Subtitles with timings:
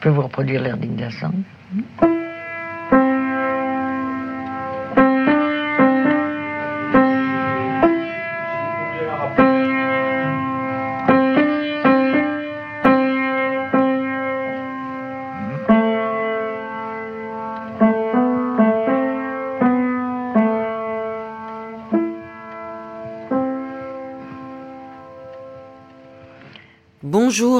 [0.00, 1.32] peux vous reproduire l'air d'indignation.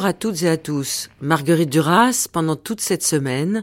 [0.05, 1.11] À toutes et à tous.
[1.21, 3.63] Marguerite Duras, pendant toute cette semaine,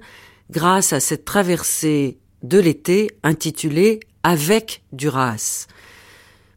[0.52, 5.66] grâce à cette traversée de l'été intitulée Avec Duras.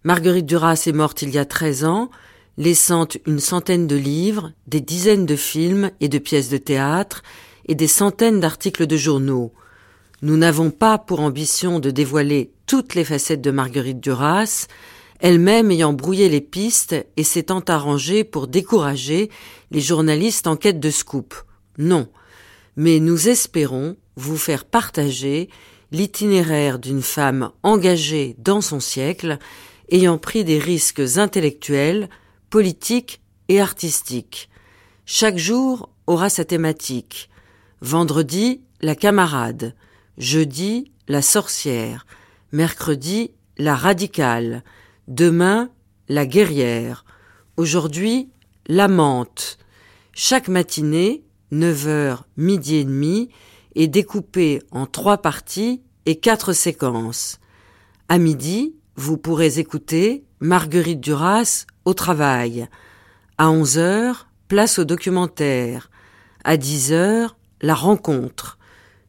[0.05, 2.11] Marguerite Duras est morte il y a 13 ans,
[2.59, 7.23] laissant une centaine de livres, des dizaines de films et de pièces de théâtre,
[7.66, 9.52] et des centaines d'articles de journaux.
[10.21, 14.66] Nous n'avons pas pour ambition de dévoiler toutes les facettes de Marguerite Duras,
[15.20, 19.30] elle-même ayant brouillé les pistes et s'étant arrangée pour décourager
[19.70, 21.35] les journalistes en quête de scoop.
[21.79, 22.09] Non.
[22.76, 25.48] Mais nous espérons vous faire partager
[25.93, 29.38] l'itinéraire d'une femme engagée dans son siècle,
[29.91, 32.09] ayant pris des risques intellectuels,
[32.48, 34.48] politiques et artistiques.
[35.04, 37.29] Chaque jour aura sa thématique.
[37.80, 39.74] Vendredi, la camarade.
[40.18, 42.07] Jeudi, la sorcière.
[42.52, 44.63] Mercredi, la radicale.
[45.11, 45.71] Demain,
[46.09, 47.05] la guerrière.
[47.57, 48.30] Aujourd'hui,
[48.69, 49.59] l'amante.
[50.13, 53.29] Chaque matinée, 9h, midi et demi,
[53.75, 57.41] est découpée en trois parties et quatre séquences.
[58.09, 62.69] À midi, vous pourrez écouter Marguerite Duras au travail.
[63.37, 65.91] À 11 heures, place au documentaire.
[66.44, 68.59] À 10 heures, la rencontre.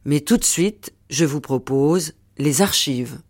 [0.04, 3.20] Mais tout de suite, je vous propose les archives.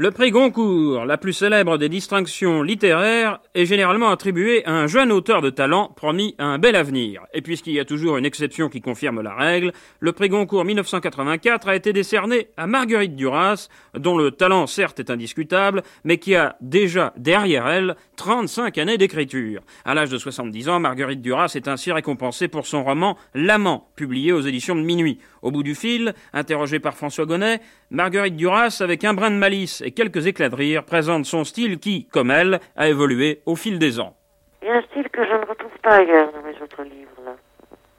[0.00, 5.10] Le prix Goncourt, la plus célèbre des distinctions littéraires, est généralement attribué à un jeune
[5.10, 7.22] auteur de talent promis à un bel avenir.
[7.34, 11.66] Et puisqu'il y a toujours une exception qui confirme la règle, le prix Goncourt 1984
[11.66, 13.66] a été décerné à Marguerite Duras,
[13.98, 19.62] dont le talent certes est indiscutable, mais qui a déjà derrière elle 35 années d'écriture.
[19.84, 24.32] À l'âge de 70 ans, Marguerite Duras est ainsi récompensée pour son roman L'amant, publié
[24.32, 25.20] aux éditions de Minuit.
[25.40, 29.82] Au bout du fil, interrogé par François Gonnet, Marguerite Duras, avec un brin de malice
[29.82, 33.78] et quelques éclats de rire, présente son style qui, comme elle, a évolué au fil
[33.78, 34.16] des ans.
[34.62, 37.36] Il y a un style que je ne retrouve pas ailleurs dans mes autres livres.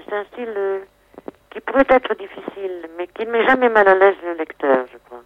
[0.05, 0.79] C'est un style euh,
[1.49, 4.97] qui pourrait être difficile, mais qui ne met jamais mal à l'aise le lecteur, je
[5.05, 5.23] crois.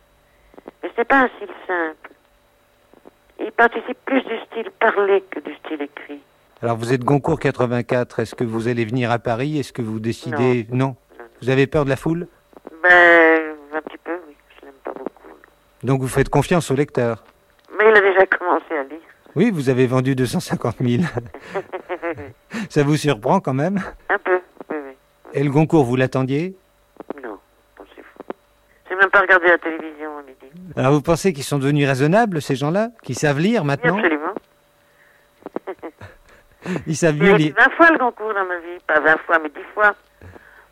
[0.83, 2.11] Mais c'est pas un style simple.
[3.43, 6.21] Il participe plus du style parlé que du style écrit.
[6.61, 9.59] Alors vous êtes Goncourt 84, est-ce que vous allez venir à Paris?
[9.59, 10.65] Est-ce que vous décidez?
[10.71, 10.95] Non.
[11.41, 12.27] Vous avez peur de la foule?
[12.81, 13.41] Ben,
[13.75, 14.35] un petit peu, oui.
[14.59, 15.09] Je l'aime pas beaucoup.
[15.83, 17.25] Donc vous faites confiance au lecteur?
[17.77, 18.99] Mais il a déjà commencé à lire.
[19.35, 21.03] Oui, vous avez vendu 250 000.
[22.69, 23.81] Ça vous surprend quand même?
[24.09, 24.39] Un peu,
[24.69, 24.93] oui, oui.
[25.33, 26.55] Et le Goncourt, vous l'attendiez?
[27.21, 27.39] Non,
[27.95, 28.19] c'est fou.
[28.89, 30.11] J'ai même pas regardé la télévision.
[30.75, 34.33] Alors vous pensez qu'ils sont devenus raisonnables, ces gens-là Qui savent lire Oui, maintenant absolument.
[36.87, 37.55] Ils savent mieux eu lire.
[37.57, 38.79] 20 fois le concours dans ma vie.
[38.87, 39.95] Pas 20 fois, mais 10 fois.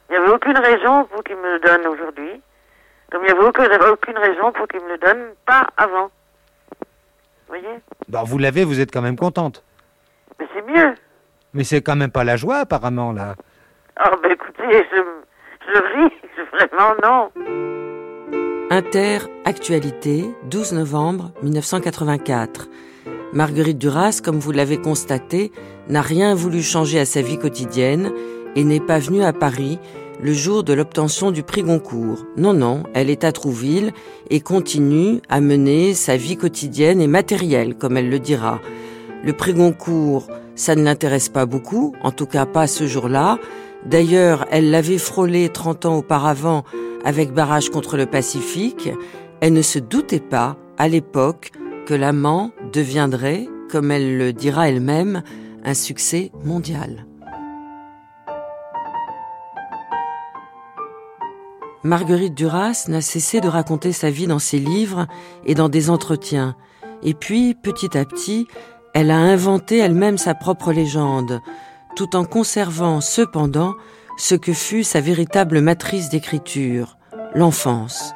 [0.10, 2.42] Il n'y avait aucune raison pour qu'il me le donne aujourd'hui.
[3.12, 6.10] Comme il n'y avait aucune, aucune raison pour qu'il me le donne pas avant.
[6.80, 7.80] Vous voyez?
[8.08, 9.64] Bah, vous l'avez, vous êtes quand même contente.
[10.40, 10.96] Mais c'est mieux.
[11.54, 13.36] Mais c'est quand même pas la joie, apparemment, là.
[14.06, 15.04] Oh, ben écoutez, je,
[15.74, 16.14] je ris.
[16.54, 17.91] Vraiment, non.
[18.74, 22.70] Inter Actualité, 12 novembre 1984.
[23.34, 25.52] Marguerite Duras, comme vous l'avez constaté,
[25.90, 28.14] n'a rien voulu changer à sa vie quotidienne
[28.56, 29.78] et n'est pas venue à Paris
[30.24, 32.26] le jour de l'obtention du prix Goncourt.
[32.38, 33.92] Non, non, elle est à Trouville
[34.30, 38.62] et continue à mener sa vie quotidienne et matérielle, comme elle le dira.
[39.26, 43.38] Le prix Goncourt, ça ne l'intéresse pas beaucoup, en tout cas pas ce jour-là.
[43.86, 46.64] D'ailleurs, elle l'avait frôlé 30 ans auparavant
[47.04, 48.90] avec Barrage contre le Pacifique.
[49.40, 51.52] Elle ne se doutait pas, à l'époque,
[51.86, 55.24] que l'amant deviendrait, comme elle le dira elle-même,
[55.64, 57.06] un succès mondial.
[61.84, 65.08] Marguerite Duras n'a cessé de raconter sa vie dans ses livres
[65.46, 66.56] et dans des entretiens.
[67.02, 68.48] Et puis, petit à petit,
[68.94, 71.42] elle a inventé elle-même sa propre légende,
[71.96, 73.74] tout en conservant cependant
[74.18, 76.98] ce que fut sa véritable matrice d'écriture,
[77.36, 78.14] l'enfance.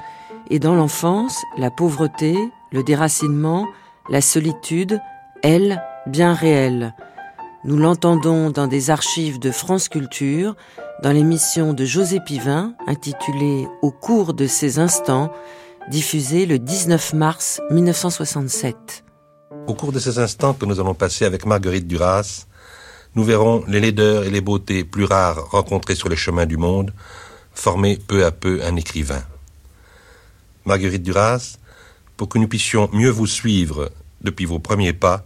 [0.49, 2.35] Et dans l'enfance, la pauvreté,
[2.71, 3.67] le déracinement,
[4.09, 4.99] la solitude,
[5.41, 6.93] elle, bien réelle.
[7.63, 10.55] Nous l'entendons dans des archives de France Culture,
[11.01, 15.31] dans l'émission de José Pivin, intitulée Au cours de ces instants,
[15.89, 19.03] diffusée le 19 mars 1967.
[19.67, 22.45] Au cours de ces instants que nous allons passer avec Marguerite Duras,
[23.15, 26.91] nous verrons les laideurs et les beautés plus rares rencontrées sur les chemins du monde
[27.55, 29.23] former peu à peu un écrivain.
[30.65, 31.57] Marguerite Duras,
[32.17, 33.91] pour que nous puissions mieux vous suivre
[34.21, 35.25] depuis vos premiers pas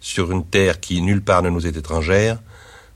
[0.00, 2.40] sur une terre qui nulle part ne nous est étrangère,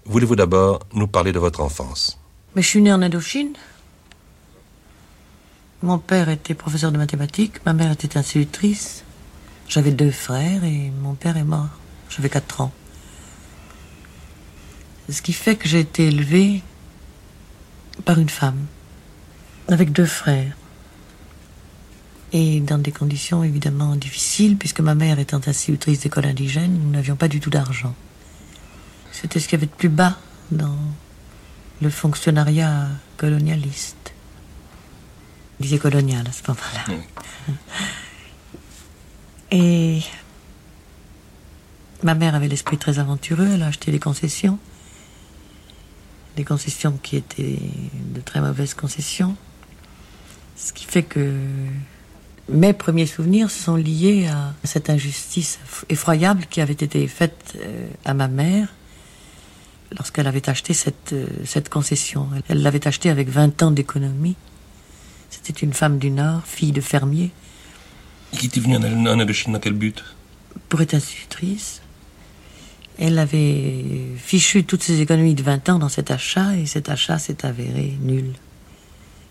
[0.05, 2.19] voulez-vous d'abord nous parler de votre enfance?
[2.55, 3.55] Mais je suis née en Indochine.
[5.82, 9.05] Mon père était professeur de mathématiques, ma mère était institutrice.
[9.67, 11.71] J'avais deux frères et mon père est mort.
[12.11, 12.73] J'avais quatre ans.
[15.09, 16.62] Ce qui fait que j'ai été élevée
[18.00, 18.67] par une femme,
[19.69, 20.56] avec deux frères.
[22.32, 27.17] Et dans des conditions évidemment difficiles, puisque ma mère étant institutrice d'école indigène, nous n'avions
[27.17, 27.94] pas du tout d'argent.
[29.11, 30.17] C'était ce qu'il y avait de plus bas
[30.52, 30.76] dans
[31.82, 34.12] le fonctionnariat colonialiste.
[35.58, 37.55] Je disais colonial à ce moment-là.
[39.50, 40.00] Et
[42.03, 44.58] ma mère avait l'esprit très aventureux, elle a acheté des concessions.
[46.37, 47.59] Des concessions qui étaient
[48.15, 49.37] de très mauvaises concessions.
[50.56, 51.35] Ce qui fait que
[52.49, 58.15] mes premiers souvenirs sont liés à cette injustice effroyable qui avait été faite euh, à
[58.15, 58.69] ma mère
[59.97, 62.29] lorsqu'elle avait acheté cette, euh, cette concession.
[62.49, 64.37] Elle l'avait achetée avec 20 ans d'économie.
[65.31, 67.31] C'était une femme du Nord, fille de fermier.
[68.32, 70.05] Et qui était venue en Indochine dans quel but?
[70.69, 71.82] Pour être institutrice.
[73.00, 73.85] Elle avait
[74.19, 77.97] fichu toutes ses économies de 20 ans dans cet achat et cet achat s'est avéré
[78.02, 78.35] nul.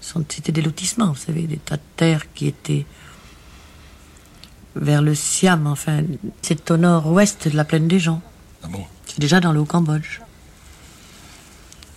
[0.01, 2.85] C'était des lotissements, vous savez, des tas de terres qui étaient
[4.75, 6.01] vers le Siam, enfin,
[6.41, 8.21] c'est au nord-ouest de la plaine des gens.
[8.63, 8.83] Ah bon?
[9.05, 10.21] C'est déjà dans le Haut-Cambodge.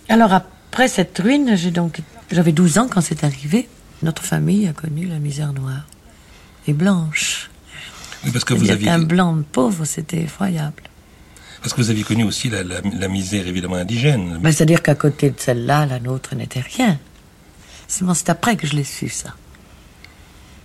[0.09, 3.67] Alors après cette ruine, j'ai donc, j'avais 12 ans quand c'est arrivé.
[4.03, 5.87] Notre famille a connu la misère noire
[6.67, 7.49] et blanche.
[8.25, 8.89] Oui, parce que vous aviez...
[8.89, 10.83] un blanc pauvre, c'était effroyable.
[11.63, 14.37] Parce que vous aviez connu aussi la, la, misère évidemment indigène.
[14.41, 16.99] Ben, C'est-à-dire qu'à côté de celle-là, la nôtre n'était rien.
[17.87, 19.33] C'est après que je l'ai su, ça.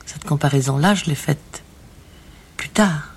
[0.07, 1.63] Cette comparaison-là, je l'ai faite
[2.57, 3.15] plus tard.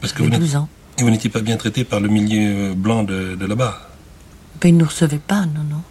[0.00, 0.68] Parce que vous 12 ans.
[0.98, 3.88] Et vous n'étiez pas bien traité par le milieu blanc de, de là-bas
[4.60, 5.82] ben, Ils ne nous recevaient pas, non, non.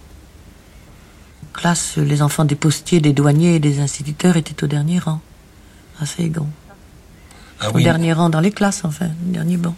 [1.45, 5.21] En classe, les enfants des postiers, des douaniers et des instituteurs étaient au dernier rang,
[6.01, 6.49] à Saigon.
[7.61, 7.83] Ah, au oui.
[7.83, 9.75] dernier rang dans les classes, enfin, dernier banc.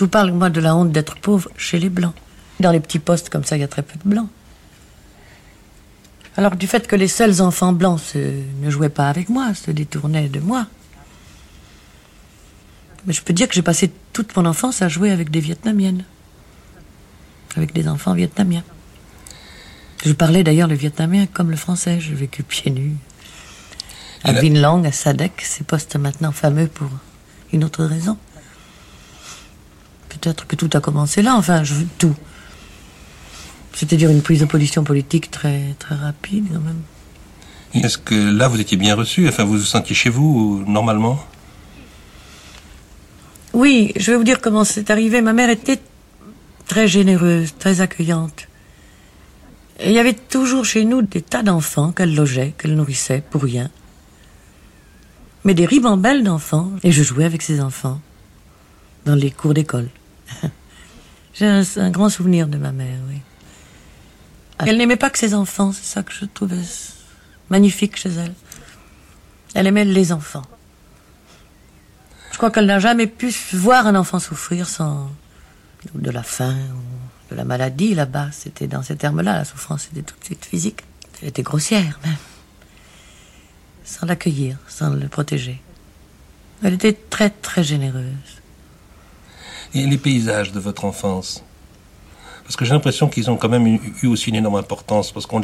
[0.00, 2.14] Je vous parle, moi, de la honte d'être pauvre chez les blancs.
[2.58, 4.30] Dans les petits postes comme ça, il y a très peu de blancs.
[6.38, 10.30] Alors, du fait que les seuls enfants blancs ne jouaient pas avec moi, se détournaient
[10.30, 10.68] de moi,
[13.04, 16.04] mais je peux dire que j'ai passé toute mon enfance à jouer avec des Vietnamiennes.
[17.54, 18.64] Avec des enfants vietnamiens.
[20.06, 22.00] Je parlais d'ailleurs le vietnamien comme le français.
[22.00, 22.96] J'ai vécu pieds nus.
[24.24, 24.32] À.
[24.32, 26.88] Vinlang, à Sadek, ces postes maintenant fameux pour
[27.52, 28.16] une autre raison.
[30.20, 32.14] Peut-être que tout a commencé là, enfin, je, tout.
[33.72, 36.82] C'est-à-dire une prise de position politique très, très rapide, quand même.
[37.72, 39.28] Est-ce que là, vous étiez bien reçu?
[39.28, 41.24] Enfin, vous vous sentiez chez vous, normalement?
[43.52, 45.22] Oui, je vais vous dire comment c'est arrivé.
[45.22, 45.80] Ma mère était
[46.66, 48.46] très généreuse, très accueillante.
[49.78, 53.42] Et il y avait toujours chez nous des tas d'enfants qu'elle logeait, qu'elle nourrissait pour
[53.42, 53.70] rien.
[55.44, 58.00] Mais des ribambelles d'enfants, et je jouais avec ces enfants
[59.06, 59.88] dans les cours d'école.
[61.34, 63.20] J'ai un, grand souvenir de ma mère, oui.
[64.58, 66.56] Elle n'aimait pas que ses enfants, c'est ça que je trouvais
[67.48, 68.34] magnifique chez elle.
[69.54, 70.44] Elle aimait les enfants.
[72.30, 75.10] Je crois qu'elle n'a jamais pu voir un enfant souffrir sans
[75.94, 78.28] de la faim ou de la maladie là-bas.
[78.32, 80.84] C'était dans ces termes-là, la souffrance était tout de suite physique.
[81.22, 82.16] Elle était grossière même.
[83.84, 85.60] Sans l'accueillir, sans le protéger.
[86.62, 88.39] Elle était très très généreuse.
[89.74, 91.44] Et les paysages de votre enfance?
[92.42, 95.12] Parce que j'ai l'impression qu'ils ont quand même eu aussi une énorme importance.
[95.12, 95.40] Parce qu'on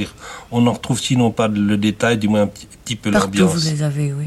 [0.51, 3.53] on en retrouve sinon pas le détail, du moins un petit, petit peu l'ambiance.
[3.53, 4.27] Partout vous les avez, oui.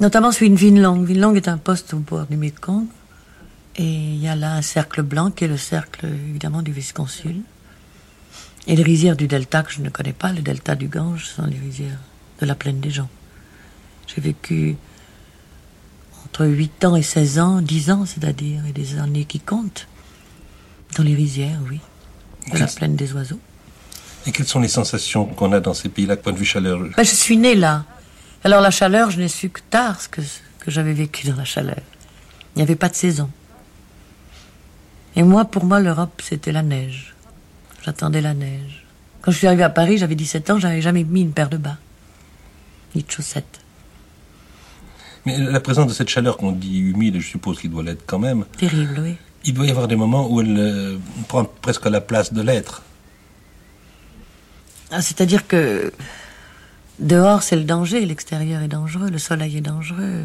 [0.00, 1.04] Notamment celui de Vinlang.
[1.04, 2.86] Vinlang est un poste au bord du Mekong.
[3.76, 7.36] Et il y a là un cercle blanc qui est le cercle, évidemment, du vice-consul.
[8.66, 11.46] Et les rizières du delta que je ne connais pas, le delta du Gange, sont
[11.46, 12.00] les rizières
[12.40, 13.08] de la plaine des gens.
[14.06, 14.76] J'ai vécu
[16.28, 19.88] entre 8 ans et 16 ans, 10 ans, c'est-à-dire, et des années qui comptent,
[20.96, 21.80] dans les rizières, oui,
[22.52, 23.40] de la plaine des oiseaux.
[24.26, 26.78] Et quelles sont les sensations qu'on a dans ces pays-là, point de vue chaleur?
[26.96, 27.84] Ben, Je suis née là.
[28.44, 30.20] Alors la chaleur, je n'ai su que tard ce que,
[30.60, 31.80] que j'avais vécu dans la chaleur.
[32.54, 33.30] Il n'y avait pas de saison.
[35.16, 37.14] Et moi, pour moi, l'Europe, c'était la neige.
[37.84, 38.84] J'attendais la neige.
[39.22, 41.56] Quand je suis arrivée à Paris, j'avais 17 ans, j'avais jamais mis une paire de
[41.56, 41.78] bas.
[42.94, 43.60] Ni de chaussettes.
[45.28, 48.18] Mais la présence de cette chaleur qu'on dit humide, je suppose qu'il doit l'être quand
[48.18, 48.46] même.
[48.56, 49.16] Terrible, oui.
[49.44, 50.96] il doit y avoir des moments où elle euh,
[51.28, 52.80] prend presque la place de l'être.
[54.90, 55.92] Ah, C'est-à-dire que
[56.98, 60.22] dehors c'est le danger, l'extérieur est dangereux, le soleil est dangereux.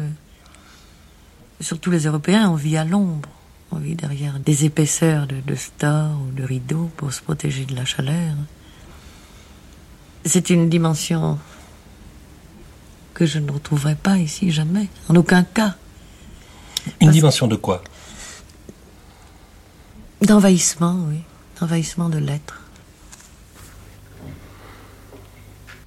[1.60, 3.28] Surtout les Européens, on vit à l'ombre.
[3.72, 7.74] On vit derrière des épaisseurs de, de stores ou de rideaux pour se protéger de
[7.74, 8.36] la chaleur.
[10.24, 11.38] C'est une dimension
[13.14, 15.76] que je ne retrouverai pas ici jamais, en aucun cas.
[17.00, 17.82] Une dimension de quoi?
[20.20, 21.20] D'envahissement, oui.
[21.60, 22.60] D'envahissement de l'être.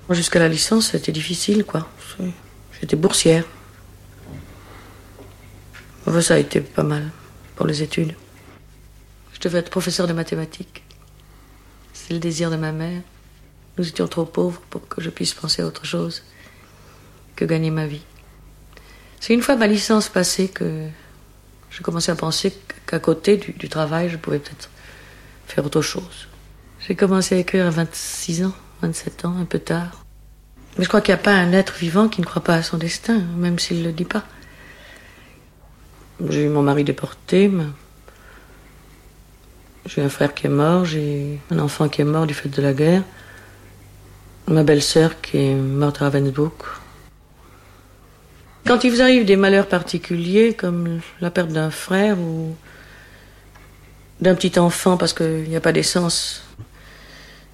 [0.09, 1.87] Jusqu'à la licence, c'était difficile, quoi.
[2.79, 3.43] J'étais boursière.
[6.07, 7.11] Enfin, ça a été pas mal
[7.57, 8.15] pour les études.
[9.33, 10.83] Je devais être professeur de mathématiques.
[11.93, 13.01] C'est le désir de ma mère.
[13.77, 16.23] Nous étions trop pauvres pour que je puisse penser à autre chose
[17.37, 18.03] que gagner ma vie.
[19.21, 20.87] C'est une fois ma licence passée que
[21.71, 22.53] j'ai commencé à penser
[22.85, 24.69] qu'à côté du, travail, je pouvais peut-être
[25.45, 26.27] faire autre chose.
[26.79, 30.03] J'ai commencé à écrire à 26 ans, 27 ans, un peu tard.
[30.77, 32.63] Mais je crois qu'il n'y a pas un être vivant qui ne croit pas à
[32.63, 34.23] son destin, même s'il ne le dit pas.
[36.29, 37.65] J'ai eu mon mari déporté, mais
[39.85, 42.61] j'ai un frère qui est mort, j'ai un enfant qui est mort du fait de
[42.61, 43.03] la guerre,
[44.47, 46.63] ma belle-sœur qui est morte à Ravensbrück.
[48.67, 52.53] Quand il vous arrive des malheurs particuliers, comme la perte d'un frère ou
[54.19, 56.43] d'un petit enfant parce qu'il n'y a pas d'essence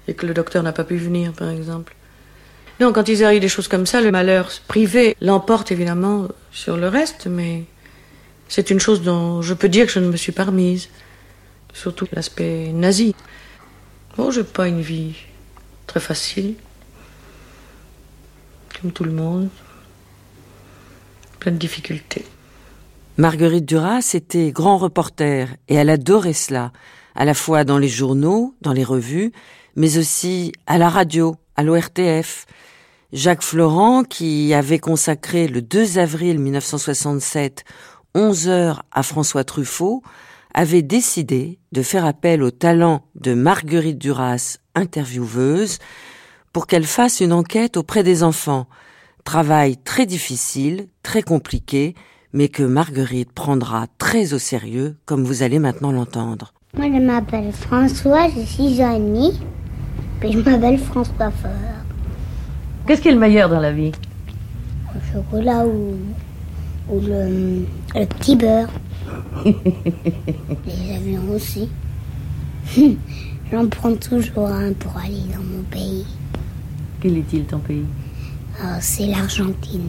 [0.08, 1.94] et que le docteur n'a pas pu venir, par exemple.
[2.80, 6.88] Non, quand il arrive des choses comme ça, le malheur privé l'emporte évidemment sur le
[6.88, 7.62] reste, mais
[8.48, 10.88] c'est une chose dont je peux dire que je ne me suis pas remise.
[11.72, 13.14] Surtout l'aspect nazi.
[14.16, 15.14] Bon, j'ai pas une vie
[15.86, 16.54] très facile.
[18.80, 19.48] Comme tout le monde.
[21.50, 22.24] Difficultés.
[23.16, 26.72] Marguerite Duras était grand reporter et elle adorait cela,
[27.14, 29.32] à la fois dans les journaux, dans les revues,
[29.76, 32.46] mais aussi à la radio, à l'ORTF.
[33.12, 37.64] Jacques Florent, qui avait consacré le 2 avril 1967
[38.16, 40.02] 11 heures à François Truffaut,
[40.54, 45.78] avait décidé de faire appel au talent de Marguerite Duras, intervieweuse,
[46.52, 48.68] pour qu'elle fasse une enquête auprès des enfants.
[49.24, 51.94] Travail très difficile, très compliqué,
[52.34, 56.52] mais que Marguerite prendra très au sérieux, comme vous allez maintenant l'entendre.
[56.76, 59.40] Moi, je m'appelle François, j'ai 6 ans et demi.
[60.20, 61.50] Puis je m'appelle François Fort.
[62.86, 63.92] Qu'est-ce qui est le meilleur dans la vie?
[64.94, 65.96] Le chocolat ou,
[66.90, 67.64] ou le,
[67.94, 68.68] le petit beurre.
[69.44, 71.68] Les avions aussi.
[73.52, 76.04] J'en prends toujours un pour aller dans mon pays.
[77.00, 77.86] Quel est-il ton pays?
[78.60, 79.88] Ah, C'est l'Argentine.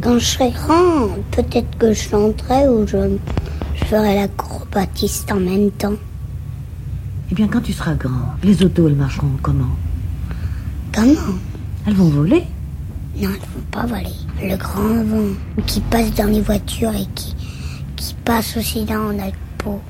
[0.00, 3.16] Quand je serai grand, peut-être que je chanterai ou je,
[3.76, 5.94] je ferai l'acrobatiste en même temps.
[7.30, 9.76] Eh bien, quand tu seras grand, les autos, elles marcheront comment?
[10.92, 11.38] Comment?
[11.86, 12.44] Elles vont voler
[13.16, 14.14] Non, elles ne vont pas voler.
[14.42, 15.34] Le grand vent
[15.66, 17.34] qui passe dans les voitures et qui,
[17.96, 19.80] qui passe aussi dans notre peau.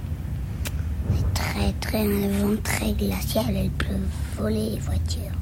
[1.17, 3.45] C'est très, très, un vent très glacial.
[3.57, 3.87] Elle peut
[4.39, 5.33] voler les voitures.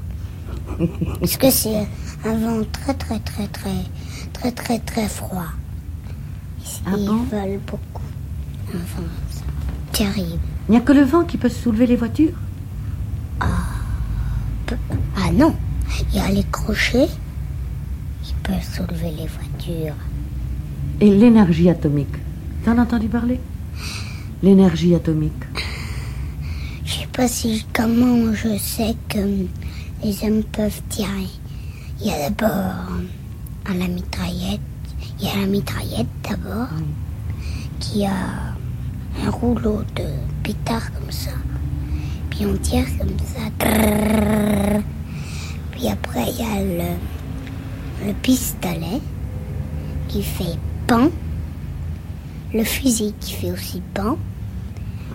[1.19, 1.87] Parce que c'est
[2.25, 3.83] un vent très, très, très, très,
[4.33, 5.45] très, très, très froid.
[6.85, 8.03] Ah Ils bon volent beaucoup.
[8.73, 9.07] Un vent
[9.91, 10.39] terrible.
[10.67, 12.33] Il n'y a que le vent qui peut soulever les voitures?
[13.39, 15.55] Ah non,
[16.11, 17.09] il y a les crochets
[18.23, 19.95] qui peuvent soulever les voitures.
[21.01, 22.15] Et l'énergie atomique?
[22.63, 23.39] T'en as entendu parler?
[24.41, 25.31] L'énergie atomique?
[26.85, 29.19] Je sais pas si comment je sais que
[30.03, 31.29] les hommes peuvent tirer.
[32.01, 32.73] Il y a d'abord
[33.65, 34.59] à la mitraillette,
[35.19, 36.67] il y a la mitraillette d'abord,
[37.79, 38.11] qui a
[39.25, 40.03] un rouleau de
[40.43, 41.31] pétard comme ça.
[42.29, 43.41] Puis on tire comme ça.
[45.71, 48.99] Puis après il y a le, le pistolet
[50.09, 50.57] qui fait
[50.87, 51.09] pan.
[52.53, 54.17] Le fusil qui fait aussi pan.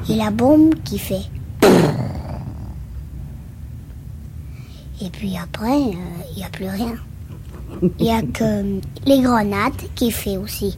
[0.09, 1.27] Et la bombe qui fait.
[5.01, 5.95] Et puis après, euh,
[6.33, 6.95] il n'y a plus rien.
[7.99, 10.77] Il n'y a que les grenades qui fait aussi.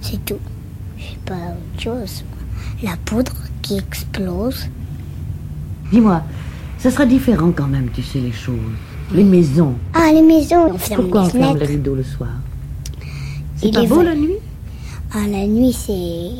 [0.00, 0.38] C'est tout.
[0.98, 2.24] Je sais pas autre chose.
[2.82, 4.66] La poudre qui explose.
[5.92, 6.22] Dis-moi,
[6.78, 8.56] ça sera différent quand même, tu sais, les choses.
[9.12, 9.74] Les maisons.
[9.94, 12.30] Ah, les maisons, on ferme Pourquoi on ferme les rideaux le soir
[13.56, 14.38] C'est pas beau la nuit
[15.12, 16.30] Ah, la nuit, c'est,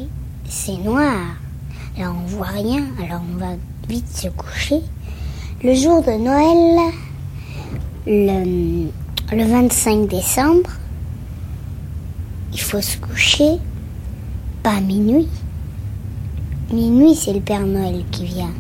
[0.48, 1.14] c'est noir.
[1.96, 2.84] Alors, on voit rien.
[3.04, 3.52] Alors, on va
[3.88, 4.80] vite se coucher.
[5.64, 6.92] Le jour de Noël,
[8.06, 8.88] le,
[9.32, 10.70] le 25 décembre,
[12.52, 13.56] il faut se coucher
[14.62, 15.28] Pas à minuit.
[16.70, 18.52] Minuit, c'est le Père Noël qui vient.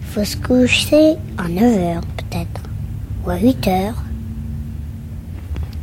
[0.00, 2.62] Il faut se coucher à 9 heures peut-être,
[3.24, 4.02] ou à 8 heures.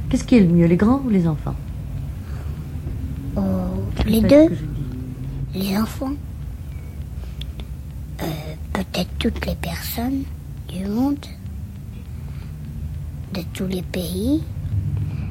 [0.09, 1.55] Qu'est-ce qui est le mieux, les grands ou les enfants?
[3.37, 3.41] Oh,
[4.05, 4.57] les deux,
[5.55, 6.11] les enfants.
[8.77, 10.23] Peut-être toutes les personnes
[10.67, 11.25] du monde,
[13.33, 14.43] de tous les pays.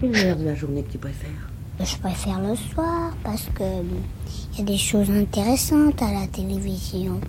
[0.01, 1.31] Quelle heure de la journée que tu préfères?
[1.79, 7.21] Je préfère le soir parce que il y a des choses intéressantes à la télévision.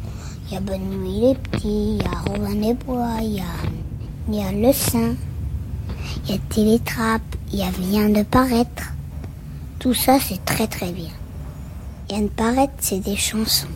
[0.47, 3.39] Il y a Bonne Nuit les Petits, il y a Robin des Bois, il y
[3.39, 3.43] a,
[4.27, 5.13] il y a Le Saint,
[6.25, 8.91] il y a Télétrape, il y a Vient de paraître.
[9.77, 11.13] Tout ça, c'est très très bien.
[12.09, 13.67] Vient de paraître, c'est des chansons.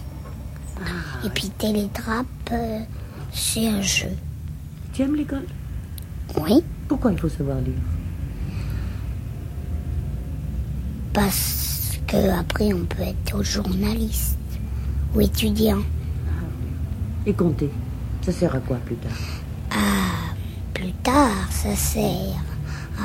[1.24, 2.80] Et puis Télétrape, euh,
[3.32, 4.10] c'est un jeu.
[4.94, 5.46] Tu aimes l'école?
[6.40, 7.74] Oui, Pourquoi il faut savoir lire?
[11.14, 14.38] Parce que après on peut être journaliste
[15.14, 15.82] ou étudiant.
[17.26, 17.70] Et compter
[18.22, 19.12] Ça sert à quoi plus tard?
[19.72, 20.34] Ah,
[20.74, 22.42] plus tard, ça sert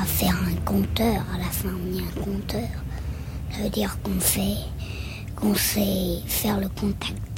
[0.01, 1.23] à faire un compteur.
[1.33, 2.69] À la fin, on est un compteur.
[3.51, 4.57] Ça veut dire qu'on fait,
[5.35, 7.36] qu'on sait faire le contact.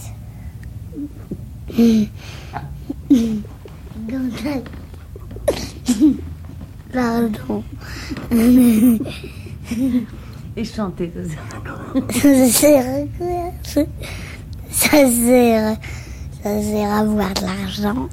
[6.93, 7.63] Pardon.
[10.57, 13.81] Et chanter, ça sert à quoi Ça sert à quoi Ça?
[14.71, 15.77] Sert,
[16.43, 18.09] ça sert à avoir de l'argent.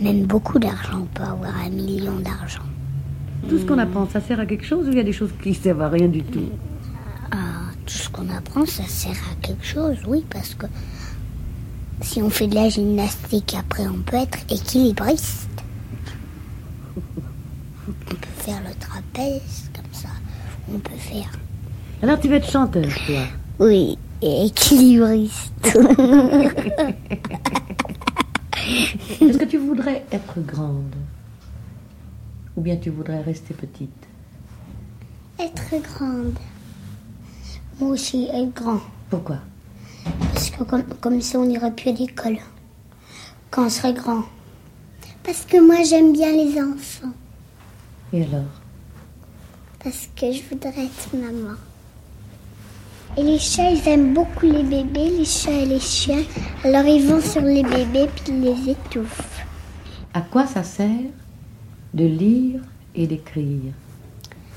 [0.00, 1.02] Même beaucoup d'argent.
[1.02, 2.62] On peut avoir un million d'argent.
[3.48, 5.32] Tout ce qu'on apprend, ça sert à quelque chose ou il y a des choses
[5.42, 6.50] qui servent à rien du tout?
[7.88, 10.66] Tout ce qu'on apprend, ça sert à quelque chose, oui, parce que
[12.02, 15.48] si on fait de la gymnastique, après, on peut être équilibriste.
[16.96, 20.10] On peut faire le trapèze, comme ça.
[20.70, 21.32] On peut faire,
[22.02, 23.22] Alors tu vas être chanteur, toi
[23.58, 25.52] oui, et équilibriste.
[29.20, 30.94] Est-ce que tu voudrais être grande?
[32.54, 34.06] Ou bien tu voudrais rester petite?
[35.40, 36.38] Être grande.
[37.80, 38.80] Moi aussi, être grand.
[39.08, 39.38] Pourquoi?
[40.32, 42.38] Parce que comme, comme ça, on n'irait plus à l'école.
[43.50, 44.24] Quand on serait grand.
[45.22, 47.12] Parce que moi, j'aime bien les enfants.
[48.12, 48.42] Et alors?
[49.82, 51.54] Parce que je voudrais être maman.
[53.16, 56.22] Et les chats, ils aiment beaucoup les bébés, les chats et les chiens.
[56.62, 59.44] Alors ils vont sur les bébés puis ils les étouffent.
[60.14, 61.10] À quoi ça sert
[61.94, 62.60] de lire
[62.94, 63.72] et d'écrire?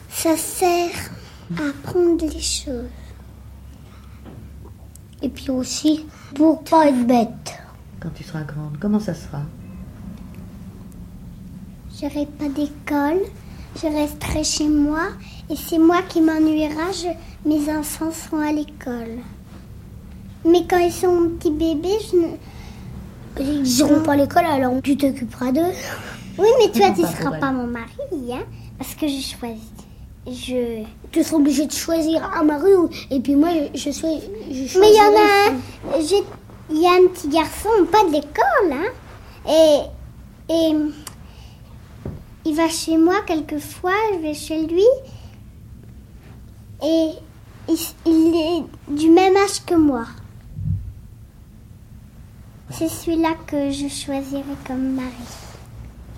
[0.10, 1.12] Ça sert
[1.58, 2.86] à apprendre les choses.
[5.22, 6.06] Et puis aussi
[6.36, 7.54] pour pas être bête.
[8.00, 9.42] quand tu seras grande Comment ça sera?
[12.00, 13.22] J'aurai pas d'école,
[13.76, 15.10] je resterai chez moi
[15.50, 16.92] et c'est moi qui m'ennuiera.
[16.92, 19.20] je- Mes enfants seront à l'école.
[20.46, 22.28] Mais quand ils sont petits bébés, je ne...
[23.40, 25.62] Ils n'iront pas à l'école, alors tu t'occuperas d'eux.
[26.40, 27.90] Oui, mais toi, tu ne seras pas mon mari,
[28.32, 28.40] hein,
[28.78, 29.60] parce que j'ai choisi.
[30.26, 30.84] Je...
[31.12, 34.08] Tu seras obligé de choisir un mari, ou- et puis moi, je, je suis...
[34.80, 36.00] mais il y en a un...
[36.70, 38.92] Il y a un petit garçon, pas de l'école, hein,
[39.50, 40.54] et...
[40.54, 40.76] Et...
[42.46, 44.86] Il va chez moi quelquefois, je vais chez lui.
[46.84, 47.12] Et
[47.70, 48.64] il, il est
[48.96, 50.06] du même âge que moi.
[52.72, 55.12] C'est celui-là que je choisirai comme mari.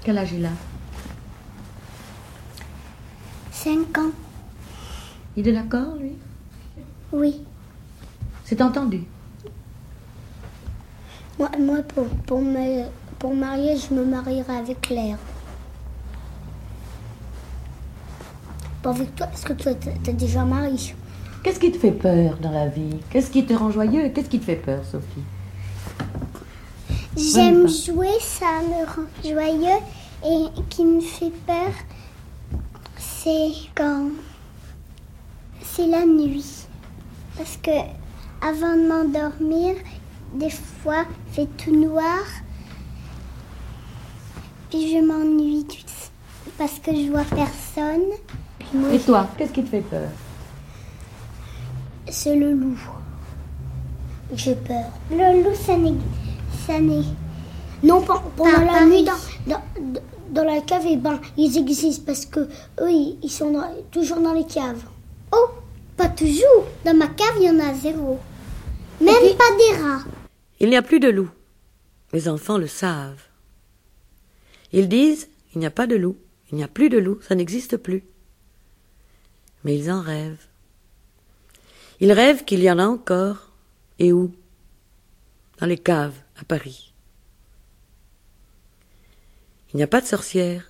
[0.06, 0.50] Quel âge il a?
[3.52, 4.12] 5 ans,
[5.36, 6.14] Il est d'accord, lui?
[7.12, 7.42] Oui.
[8.44, 9.04] C'est entendu.
[11.40, 12.84] Moi, moi pour, pour, me,
[13.18, 15.18] pour marier, je me marierai avec Claire.
[18.84, 20.94] Pas avec toi, parce que toi, t'es déjà marié.
[21.44, 23.00] Qu'est-ce qui te fait peur dans la vie?
[23.10, 24.10] Qu'est-ce qui te rend joyeux?
[24.10, 25.24] Qu'est-ce qui te fait peur, Sophie?
[27.18, 29.80] J'aime jouer, ça me rend joyeux.
[30.26, 31.74] Et qui me fait peur,
[32.98, 34.08] c'est quand
[35.76, 36.46] c'est la nuit.
[37.38, 37.72] Parce que
[38.42, 39.76] avant de m'endormir,
[40.36, 42.22] des fois, il fait tout noir.
[44.70, 45.66] Puis je m'ennuie
[46.58, 48.10] parce que je vois personne.
[48.74, 50.10] Moi, Et toi, qu'est-ce qui te fait peur?
[52.10, 52.78] C'est le loup.
[54.36, 54.86] J'ai peur.
[55.12, 55.94] Le loup, ça n'est.
[56.66, 57.04] Ça n'est.
[57.84, 59.12] Non, pas pendant la nuit, dans,
[59.48, 59.62] dans,
[60.32, 62.40] dans la cave, et ben, ils existent parce que
[62.80, 64.84] eux, ils, ils sont dans- toujours dans les caves.
[65.34, 65.50] Oh,
[66.16, 66.68] toujours.
[66.86, 68.20] Dans ma cave, il y en a zéro.
[69.02, 70.04] Même pas des rats.
[70.60, 71.30] Il n'y a plus de loup.
[72.14, 73.28] Les enfants le savent.
[74.72, 76.18] Ils disent il n'y a pas de loup,
[76.52, 78.04] il n'y a plus de loup, ça n'existe plus.
[79.64, 80.48] Mais ils en rêvent.
[82.00, 83.52] Il rêve qu'il y en a encore.
[84.00, 84.34] Et où?
[85.60, 86.94] Dans les caves, à Paris.
[89.74, 90.70] Il n'y a pas de sorcières.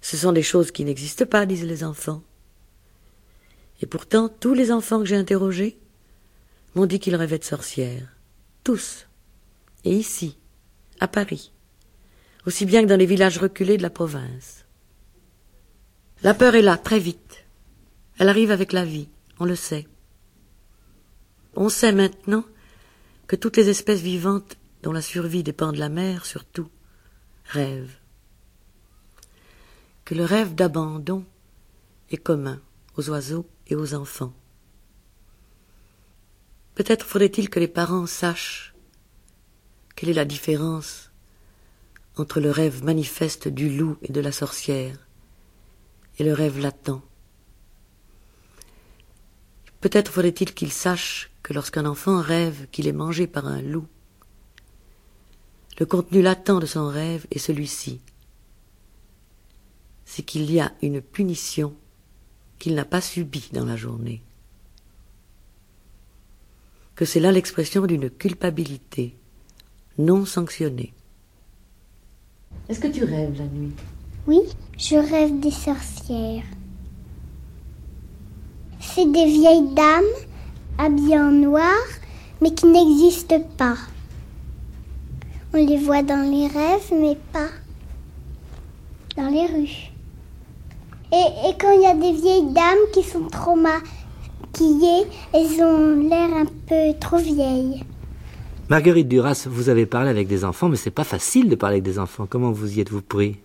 [0.00, 2.22] Ce sont des choses qui n'existent pas, disent les enfants.
[3.82, 5.76] Et pourtant, tous les enfants que j'ai interrogés
[6.74, 8.16] m'ont dit qu'ils rêvaient de sorcières.
[8.62, 9.08] Tous.
[9.84, 10.38] Et ici,
[11.00, 11.52] à Paris.
[12.46, 14.64] Aussi bien que dans les villages reculés de la province.
[16.22, 17.44] La peur est là, très vite.
[18.18, 19.08] Elle arrive avec la vie,
[19.40, 19.88] on le sait.
[21.56, 22.44] On sait maintenant
[23.26, 26.68] que toutes les espèces vivantes dont la survie dépend de la mer, surtout,
[27.46, 27.98] rêvent.
[30.04, 31.24] Que le rêve d'abandon
[32.10, 32.60] est commun
[32.96, 34.32] aux oiseaux aux enfants.
[36.74, 38.74] Peut-être faudrait-il que les parents sachent
[39.94, 41.10] quelle est la différence
[42.16, 45.06] entre le rêve manifeste du loup et de la sorcière
[46.18, 47.02] et le rêve latent.
[49.80, 53.86] Peut-être faudrait-il qu'ils sachent que lorsqu'un enfant rêve qu'il est mangé par un loup,
[55.78, 58.00] le contenu latent de son rêve est celui-ci.
[60.04, 61.74] C'est qu'il y a une punition
[62.62, 64.22] qu'il n'a pas subie dans la journée.
[66.94, 69.16] Que c'est là l'expression d'une culpabilité
[69.98, 70.94] non sanctionnée.
[72.68, 73.72] Est-ce que tu rêves la nuit?
[74.28, 74.38] Oui,
[74.78, 76.44] je rêve des sorcières.
[78.78, 80.14] C'est des vieilles dames
[80.78, 81.82] habillées en noir,
[82.40, 83.78] mais qui n'existent pas.
[85.52, 87.50] On les voit dans les rêves, mais pas
[89.16, 89.91] dans les rues.
[91.12, 96.32] Et, quand il y a des vieilles dames qui sont trop maquillées, elles ont l'air
[96.34, 97.84] un peu trop vieilles.
[98.70, 101.84] Marguerite Duras, vous avez parlé avec des enfants, mais c'est pas facile de parler avec
[101.84, 102.26] des enfants.
[102.26, 103.36] Comment vous y êtes-vous pris?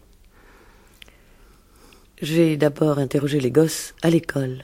[2.21, 4.63] J'ai d'abord interrogé les gosses à l'école.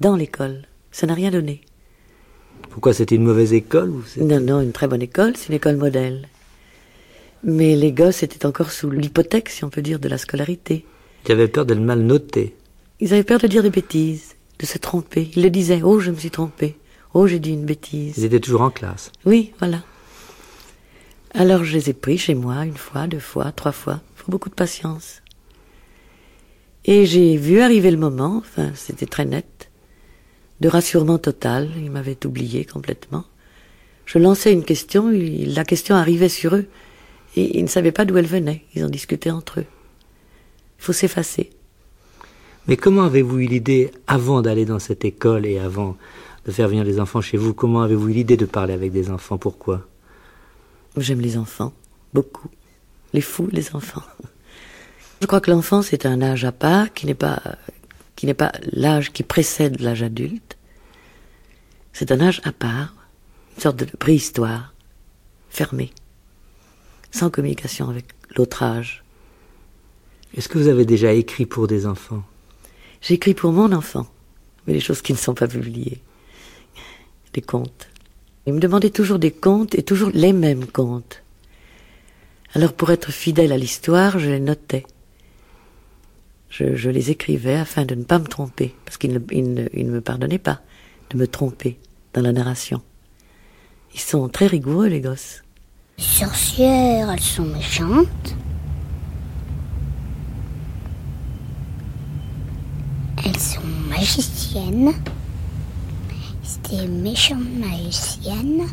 [0.00, 0.66] Dans l'école.
[0.92, 1.62] Ça n'a rien donné.
[2.68, 5.76] Pourquoi c'était une mauvaise école ou Non, non, une très bonne école, c'est une école
[5.76, 6.28] modèle.
[7.42, 10.84] Mais les gosses étaient encore sous l'hypothèque, si on peut dire, de la scolarité.
[11.26, 12.56] Ils avaient peur de le mal noter.
[13.00, 15.30] Ils avaient peur de dire des bêtises, de se tromper.
[15.36, 16.76] Ils le disaient, oh, je me suis trompé.
[17.14, 18.18] Oh, j'ai dit une bêtise.
[18.18, 19.10] Ils étaient toujours en classe.
[19.24, 19.82] Oui, voilà.
[21.32, 24.00] Alors je les ai pris chez moi une fois, deux fois, trois fois.
[24.16, 25.22] Il faut beaucoup de patience.
[26.84, 29.70] Et j'ai vu arriver le moment, enfin c'était très net,
[30.60, 31.70] de rassurement total.
[31.76, 33.24] Ils m'avaient oublié complètement.
[34.06, 36.66] Je lançais une question, la question arrivait sur eux,
[37.36, 38.64] et ils ne savaient pas d'où elle venait.
[38.74, 39.66] Ils en discutaient entre eux.
[40.80, 41.50] Il faut s'effacer.
[42.66, 45.96] Mais comment avez-vous eu l'idée, avant d'aller dans cette école et avant
[46.46, 47.54] de faire venir les enfants chez vous.
[47.54, 49.38] Comment avez-vous eu l'idée de parler avec des enfants?
[49.38, 49.86] Pourquoi?
[50.96, 51.72] J'aime les enfants,
[52.14, 52.48] beaucoup.
[53.12, 54.02] Les fous, les enfants.
[55.20, 57.40] Je crois que l'enfance est un âge à part qui n'est pas
[58.16, 60.58] qui n'est pas l'âge qui précède l'âge adulte.
[61.92, 62.94] C'est un âge à part,
[63.56, 64.74] une sorte de préhistoire,
[65.48, 65.90] fermée,
[67.10, 69.04] sans communication avec l'autre âge.
[70.36, 72.22] Est-ce que vous avez déjà écrit pour des enfants?
[73.00, 74.06] J'écris pour mon enfant,
[74.66, 76.00] mais les choses qui ne sont pas publiées
[77.32, 77.88] des contes.
[78.46, 81.22] Il me demandait toujours des contes et toujours les mêmes contes.
[82.54, 84.84] Alors pour être fidèle à l'histoire, je les notais.
[86.48, 90.38] Je, les écrivais afin de ne pas me tromper, parce qu'il ne, ne me pardonnait
[90.38, 90.60] pas
[91.10, 91.78] de me tromper
[92.12, 92.82] dans la narration.
[93.94, 95.42] Ils sont très rigoureux, les gosses.
[95.98, 98.34] Les sorcières, elles sont méchantes.
[103.24, 104.92] Elles sont magiciennes
[106.70, 108.66] des méchantes magiciennes.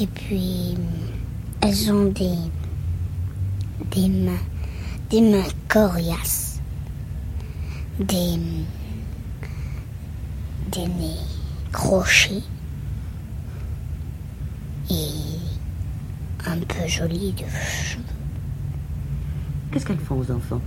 [0.00, 0.74] Et puis,
[1.60, 2.38] elles ont des,
[3.90, 4.32] des mains,
[5.10, 6.60] des mains coriaces,
[7.98, 8.38] des,
[10.72, 11.16] des nez
[11.70, 12.42] crochés
[14.90, 15.08] et
[16.46, 18.02] un peu jolis de cheveux.
[19.70, 20.60] Qu'est-ce qu'elles font aux enfants?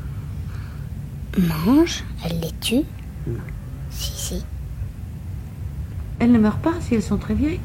[1.38, 2.86] Mangent, elles les tuent.
[3.90, 4.46] Si, si.
[6.20, 7.60] Elles ne meurent pas si elles sont très vieilles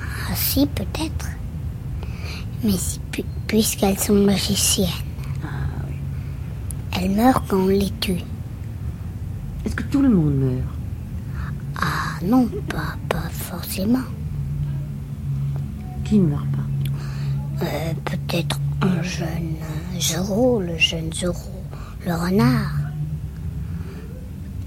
[0.00, 1.28] Ah si, peut-être.
[2.64, 3.00] Mais si,
[3.46, 4.88] puisqu'elles sont magiciennes.
[5.44, 5.48] Ah
[5.88, 5.94] oui.
[6.96, 8.22] Elles meurent quand on les tue.
[9.64, 10.64] Est-ce que tout le monde meurt?
[11.78, 13.98] Ah non, pas, pas forcément.
[16.04, 17.64] Qui ne meurt pas?
[17.66, 19.56] Euh, Peut-être un jeune
[20.00, 21.55] Zoro, le jeune Zoro,
[22.06, 22.72] le renard.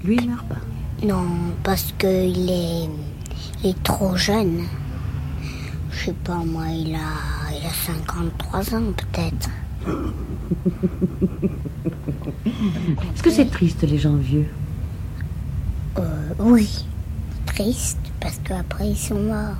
[0.04, 0.60] Lui, il meurt pas.
[1.06, 1.26] Non,
[1.62, 2.88] parce qu'il est,
[3.64, 4.64] il est trop jeune.
[5.90, 9.50] Je sais pas, moi, il a, il a 53 ans peut-être.
[12.46, 14.46] Est-ce que c'est triste, les gens vieux?
[16.38, 16.86] Oui,
[17.44, 19.56] triste parce qu'après ils sont morts.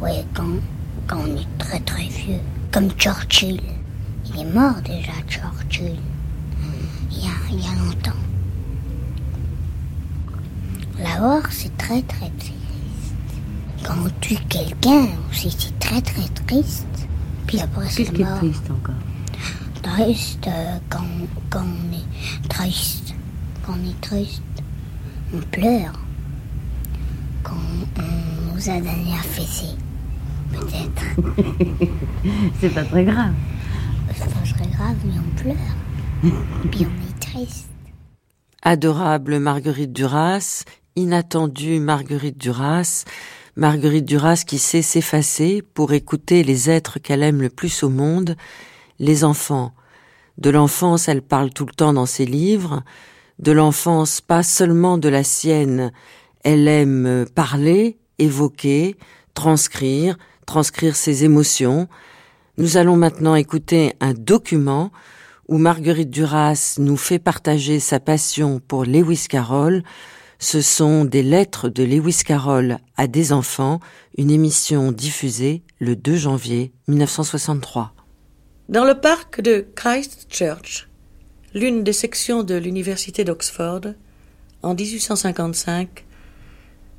[0.00, 0.58] Oui, quand,
[1.06, 3.60] quand on est très très vieux, comme Churchill.
[4.26, 5.96] Il est mort déjà, Churchill,
[7.10, 8.18] il y a, il y a longtemps.
[10.98, 12.52] La mort, c'est très très triste.
[13.84, 16.86] Quand on tue quelqu'un c'est très très triste.
[17.46, 18.38] Puis après, Qu'est-ce c'est qui est mort.
[18.38, 18.94] triste encore?
[19.82, 21.04] Triste euh, quand,
[21.48, 23.14] quand on est triste.
[23.64, 24.42] Quand on est triste,
[25.32, 25.92] on pleure.
[27.42, 27.54] Quand
[27.98, 29.76] on nous a donné à fesser,
[30.52, 31.32] peut-être.
[32.60, 33.32] C'est pas très grave.
[34.14, 35.54] C'est pas très grave, mais on pleure.
[36.24, 37.68] Est triste.
[38.62, 40.64] Adorable Marguerite Duras,
[40.96, 43.04] inattendue Marguerite Duras,
[43.54, 48.36] Marguerite Duras qui sait s'effacer pour écouter les êtres qu'elle aime le plus au monde,
[48.98, 49.74] les enfants.
[50.38, 52.82] De l'enfance, elle parle tout le temps dans ses livres,
[53.38, 55.92] de l'enfance pas seulement de la sienne,
[56.42, 58.96] elle aime parler, évoquer,
[59.34, 61.86] transcrire, transcrire ses émotions.
[62.56, 64.90] Nous allons maintenant écouter un document
[65.48, 69.82] où Marguerite Duras nous fait partager sa passion pour Lewis Carroll.
[70.38, 73.80] Ce sont des lettres de Lewis Carroll à des enfants,
[74.18, 77.94] une émission diffusée le 2 janvier 1963.
[78.68, 80.88] Dans le parc de Christchurch,
[81.54, 83.80] l'une des sections de l'université d'Oxford,
[84.62, 86.04] en 1855,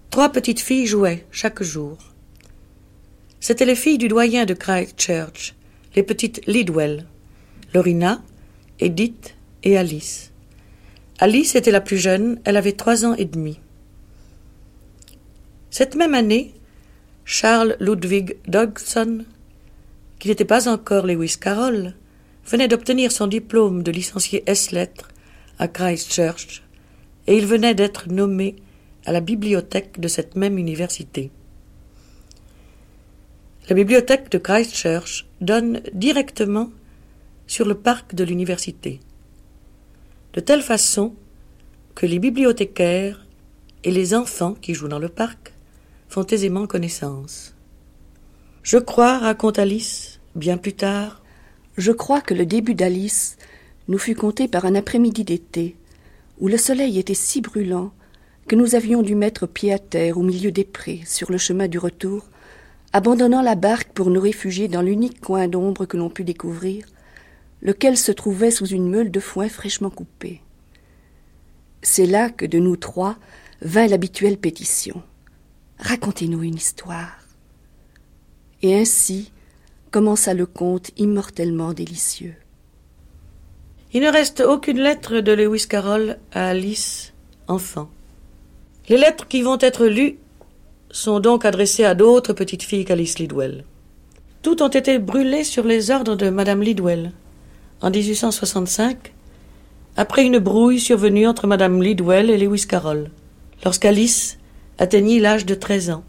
[0.10, 1.98] trois petites filles jouaient chaque jour.
[3.40, 5.54] C'étaient les filles du doyen de Christchurch,
[5.96, 7.06] les petites Lidwell,
[7.74, 8.22] Lorina,
[8.80, 10.32] Edith et Alice.
[11.20, 13.60] Alice était la plus jeune, elle avait trois ans et demi.
[15.70, 16.54] Cette même année,
[17.26, 19.26] Charles Ludwig Dodgson,
[20.18, 21.94] qui n'était pas encore Lewis Carroll,
[22.48, 25.10] venait d'obtenir son diplôme de licencié S-lettres
[25.60, 26.64] à Christchurch
[27.28, 28.56] et il venait d'être nommé
[29.06, 31.32] à la bibliothèque de cette même université.
[33.68, 36.72] La bibliothèque de Christchurch donne directement
[37.50, 39.00] sur le parc de l'université,
[40.34, 41.16] de telle façon
[41.96, 43.26] que les bibliothécaires
[43.84, 45.54] et les enfants qui jouent dans le parc
[46.10, 47.56] font aisément connaissance.
[48.62, 51.24] Je crois, raconte Alice, bien plus tard,
[51.76, 53.38] Je crois que le début d'Alice
[53.88, 55.76] nous fut conté par un après-midi d'été,
[56.40, 57.92] où le soleil était si brûlant
[58.48, 61.68] que nous avions dû mettre pied à terre au milieu des prés sur le chemin
[61.68, 62.28] du retour,
[62.94, 66.86] abandonnant la barque pour nous réfugier dans l'unique coin d'ombre que l'on put découvrir,
[67.62, 70.42] lequel se trouvait sous une meule de foin fraîchement coupée.
[71.82, 73.18] C'est là que de nous trois
[73.62, 75.02] vint l'habituelle pétition.
[75.80, 77.18] Racontez-nous une histoire.
[78.62, 79.32] Et ainsi
[79.92, 82.36] commença le conte immortellement délicieux.
[83.94, 87.14] Il ne reste aucune lettre de Lewis Carroll à Alice,
[87.48, 87.90] enfant.
[88.88, 90.18] Les lettres qui vont être lues
[90.92, 93.64] sont donc adressées à d'autres petites filles qu'Alice Lidwell.
[94.42, 97.12] Toutes ont été brûlées sur les ordres de Madame Lidwell
[97.82, 99.14] en 1865,
[99.98, 103.10] après une brouille survenue entre Madame Lidwell et Lewis Carroll,
[103.64, 104.38] lorsqu'Alice
[104.78, 106.04] atteignit l'âge de treize ans,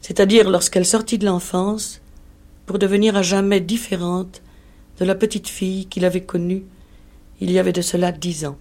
[0.00, 2.00] c'est-à-dire lorsqu'elle sortit de l'enfance
[2.66, 4.42] pour devenir à jamais différente
[4.98, 6.64] de la petite fille qu'il avait connue
[7.40, 8.56] il y avait de cela dix ans.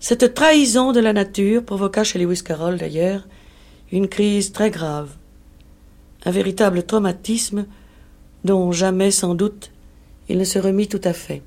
[0.00, 3.26] Cette trahison de la nature provoqua chez Lewis Carroll d'ailleurs
[3.92, 5.10] une crise très grave,
[6.24, 7.66] un véritable traumatisme
[8.44, 9.70] dont jamais sans doute
[10.28, 11.42] il ne se remit tout à fait.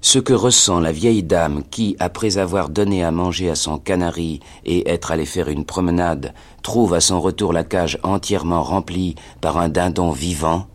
[0.00, 4.40] Ce que ressent la vieille dame qui, après avoir donné à manger à son canari
[4.64, 9.56] et être allée faire une promenade, trouve à son retour la cage entièrement remplie par
[9.56, 10.66] un dindon vivant,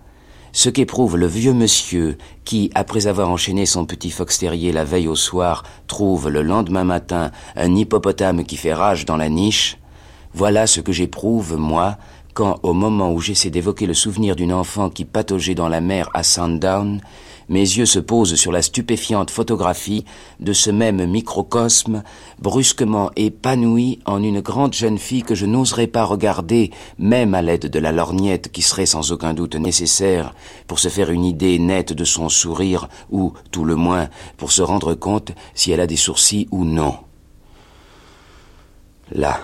[0.53, 5.07] ce qu'éprouve le vieux monsieur qui, après avoir enchaîné son petit fox terrier la veille
[5.07, 9.77] au soir, trouve le lendemain matin un hippopotame qui fait rage dans la niche,
[10.33, 11.97] voilà ce que j'éprouve, moi,
[12.33, 16.09] quand, au moment où j'essaie d'évoquer le souvenir d'une enfant qui pataugeait dans la mer
[16.13, 17.01] à Sundown,
[17.49, 20.05] mes yeux se posent sur la stupéfiante photographie
[20.39, 22.03] de ce même microcosme,
[22.39, 27.69] brusquement épanoui en une grande jeune fille que je n'oserais pas regarder, même à l'aide
[27.69, 30.33] de la lorgnette qui serait sans aucun doute nécessaire
[30.67, 34.61] pour se faire une idée nette de son sourire, ou, tout le moins, pour se
[34.61, 36.95] rendre compte si elle a des sourcils ou non.
[39.11, 39.41] Là.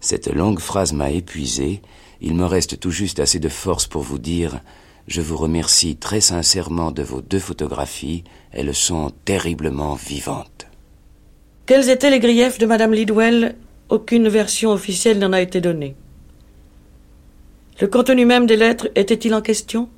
[0.00, 1.82] Cette longue phrase m'a épuisé,
[2.20, 4.60] il me reste tout juste assez de force pour vous dire
[5.06, 10.68] je vous remercie très sincèrement de vos deux photographies, elles sont terriblement vivantes.
[11.66, 13.56] Quels étaient les griefs de Madame Lidwell?
[13.88, 15.96] Aucune version officielle n'en a été donnée.
[17.80, 19.88] Le contenu même des lettres était-il en question?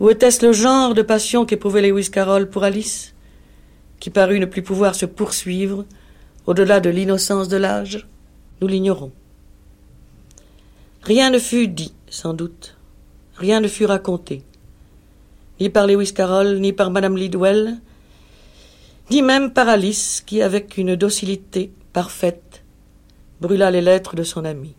[0.00, 3.14] Ou était-ce le genre de passion qu'éprouvait Lewis Carroll pour Alice
[4.00, 5.84] qui parut ne plus pouvoir se poursuivre
[6.46, 8.06] au-delà de l'innocence de l'âge,
[8.60, 9.12] nous l'ignorons.
[11.02, 12.76] Rien ne fut dit, sans doute,
[13.36, 14.42] rien ne fut raconté,
[15.60, 17.78] ni par Lewis Carroll, ni par Madame Lidwell,
[19.10, 22.62] ni même par Alice, qui, avec une docilité parfaite,
[23.40, 24.74] brûla les lettres de son ami.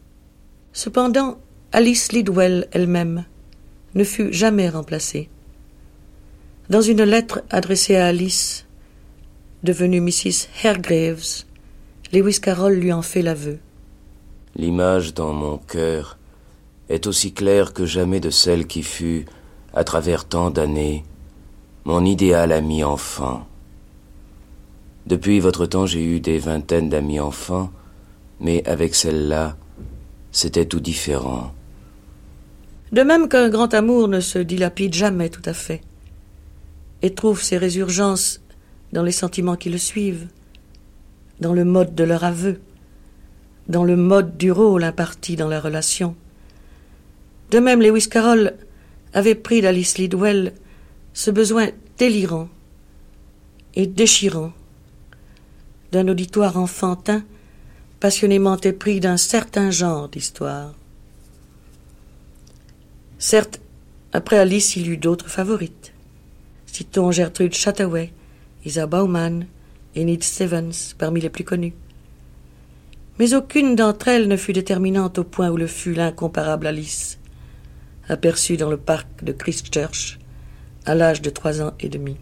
[0.74, 1.40] Cependant,
[1.72, 3.26] Alice Lidwell elle-même
[3.96, 5.30] ne fut jamais remplacée.
[6.70, 8.66] Dans une lettre adressée à Alice,
[9.64, 10.48] devenue Mrs.
[10.64, 11.44] Haregraves,
[12.14, 13.60] Lewis Carroll lui en fait l'aveu.
[14.56, 16.18] L'image dans mon cœur
[16.90, 19.26] est aussi claire que jamais de celle qui fut,
[19.74, 21.04] à travers tant d'années,
[21.86, 23.48] mon idéal ami enfant.
[25.06, 27.72] Depuis votre temps, j'ai eu des vingtaines d'amis enfants,
[28.40, 29.56] mais avec celle-là,
[30.32, 31.54] c'était tout différent.
[32.92, 35.82] De même qu'un grand amour ne se dilapide jamais tout à fait,
[37.02, 38.42] et trouve ses résurgences
[38.94, 40.28] dans les sentiments qui le suivent,
[41.40, 42.60] dans le mode de leur aveu,
[43.70, 46.16] dans le mode du rôle imparti dans la relation.
[47.52, 48.54] De même, Lewis Carroll
[49.14, 50.54] avait pris d'Alice Lidwell
[51.14, 52.50] ce besoin délirant
[53.76, 54.52] et déchirant
[55.92, 57.24] d'un auditoire enfantin
[58.00, 60.74] passionnément épris d'un certain genre d'histoire.
[63.18, 63.60] Certes,
[64.14, 65.94] après Alice, il eut d'autres favorites.
[66.66, 68.14] Citons Gertrude Chataway,
[68.66, 69.46] Isa Bauman
[69.96, 71.74] et Ned Stevens parmi les plus connus.
[73.20, 77.20] Mais aucune d'entre elles ne fut déterminante au point où le fut l'incomparable Alice,
[78.08, 80.20] aperçue dans le parc de Christchurch
[80.86, 82.16] à l'âge de trois ans et demi.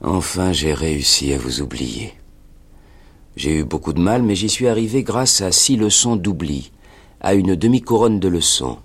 [0.00, 2.14] Enfin, j'ai réussi à vous oublier.
[3.36, 6.72] J'ai eu beaucoup de mal, mais j'y suis arrivé grâce à six leçons d'oubli,
[7.20, 8.78] à une demi-couronne de leçons.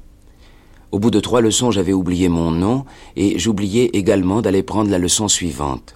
[0.91, 2.83] Au bout de trois leçons, j'avais oublié mon nom,
[3.15, 5.95] et j'oubliais également d'aller prendre la leçon suivante.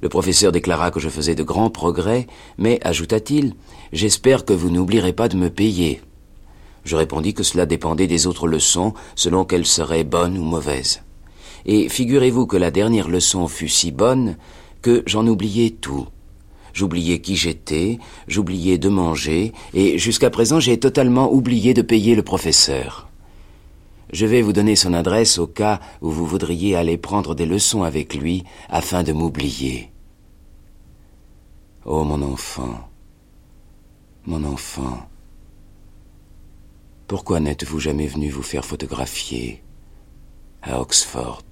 [0.00, 3.54] Le professeur déclara que je faisais de grands progrès, mais, ajouta-t-il,
[3.92, 6.00] j'espère que vous n'oublierez pas de me payer.
[6.84, 11.02] Je répondis que cela dépendait des autres leçons, selon qu'elles seraient bonnes ou mauvaises.
[11.66, 14.36] Et figurez-vous que la dernière leçon fut si bonne
[14.82, 16.06] que j'en oubliais tout.
[16.72, 22.22] J'oubliais qui j'étais, j'oubliais de manger, et jusqu'à présent j'ai totalement oublié de payer le
[22.22, 23.07] professeur.
[24.10, 27.82] Je vais vous donner son adresse au cas où vous voudriez aller prendre des leçons
[27.82, 29.90] avec lui afin de m'oublier.
[31.84, 32.88] Oh mon enfant,
[34.24, 35.08] mon enfant,
[37.06, 39.62] pourquoi n'êtes-vous jamais venu vous faire photographier
[40.62, 41.44] à Oxford?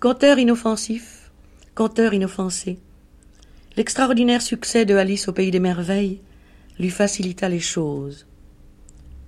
[0.00, 1.30] Conteur inoffensif,
[1.74, 2.78] conteur inoffensé.
[3.76, 6.20] L'extraordinaire succès de Alice au pays des merveilles
[6.78, 8.26] lui facilita les choses.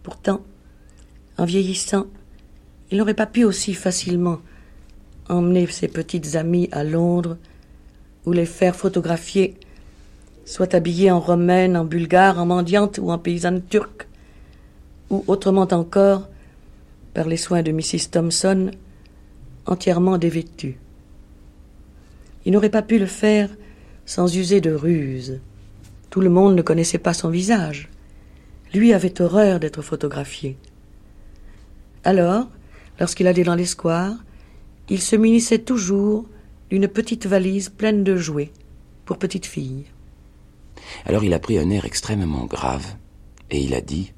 [0.03, 0.43] Pourtant,
[1.39, 2.07] en vieillissant,
[2.91, 4.41] il n'aurait pas pu aussi facilement
[5.29, 7.37] emmener ses petites amies à Londres
[8.27, 9.55] ou les faire photographier,
[10.45, 14.09] soit habillées en romaine, en bulgare, en mendiante ou en paysanne turque,
[15.09, 16.29] ou autrement encore,
[17.15, 18.11] par les soins de Mrs.
[18.11, 18.71] Thompson,
[19.67, 20.79] entièrement dévêtues.
[22.45, 23.51] Il n'aurait pas pu le faire
[24.07, 25.41] sans user de ruse.
[26.11, 27.89] Tout le monde ne connaissait pas son visage.
[28.75, 30.57] Lui avait horreur d'être photographié.
[32.05, 32.49] Alors,
[32.99, 34.17] lorsqu'il allait dans les squares,
[34.89, 36.27] il se munissait toujours
[36.71, 38.53] d'une petite valise pleine de jouets
[39.05, 39.87] pour petite fille.
[41.05, 42.97] Alors il a pris un air extrêmement grave
[43.51, 44.13] et il a dit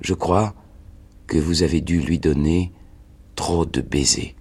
[0.00, 0.54] Je crois
[1.26, 2.72] que vous avez dû lui donner
[3.34, 4.34] trop de baisers.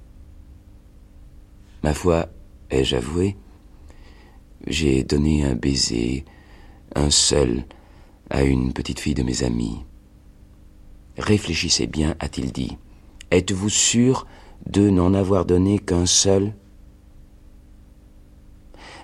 [1.83, 2.27] Ma foi,
[2.69, 3.37] ai-je avoué,
[4.67, 6.25] j'ai donné un baiser,
[6.95, 7.63] un seul,
[8.29, 9.79] à une petite fille de mes amis.
[11.19, 12.77] Réfléchissez bien, a-t-il dit.
[13.29, 14.25] Êtes-vous sûr
[14.65, 16.53] de n'en avoir donné qu'un seul?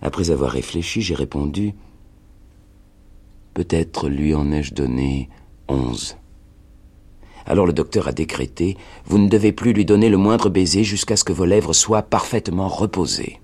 [0.01, 1.75] Après avoir réfléchi, j'ai répondu
[3.54, 5.30] Peut-être lui en ai-je donné
[5.67, 6.18] onze.
[7.45, 11.18] Alors le docteur a décrété Vous ne devez plus lui donner le moindre baiser jusqu'à
[11.18, 13.39] ce que vos lèvres soient parfaitement reposées.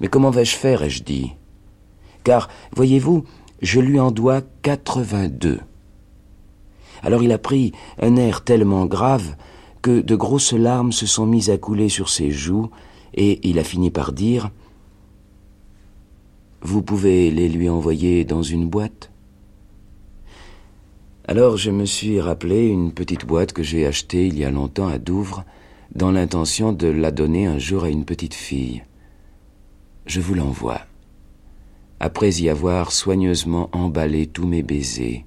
[0.00, 1.32] Mais comment vais-je faire ai-je dit?
[2.24, 3.24] Car, voyez-vous,
[3.60, 5.60] je lui en dois quatre-vingt-deux.
[7.04, 9.36] Alors il a pris un air tellement grave
[9.82, 12.70] que de grosses larmes se sont mises à couler sur ses joues,
[13.14, 14.50] et il a fini par dire
[16.62, 19.10] Vous pouvez les lui envoyer dans une boîte?
[21.28, 24.88] Alors je me suis rappelé une petite boîte que j'ai achetée il y a longtemps
[24.88, 25.44] à Douvres,
[25.94, 28.82] dans l'intention de la donner un jour à une petite fille
[30.06, 30.80] je vous l'envoie.
[32.00, 35.24] Après y avoir soigneusement emballé tous mes baisers.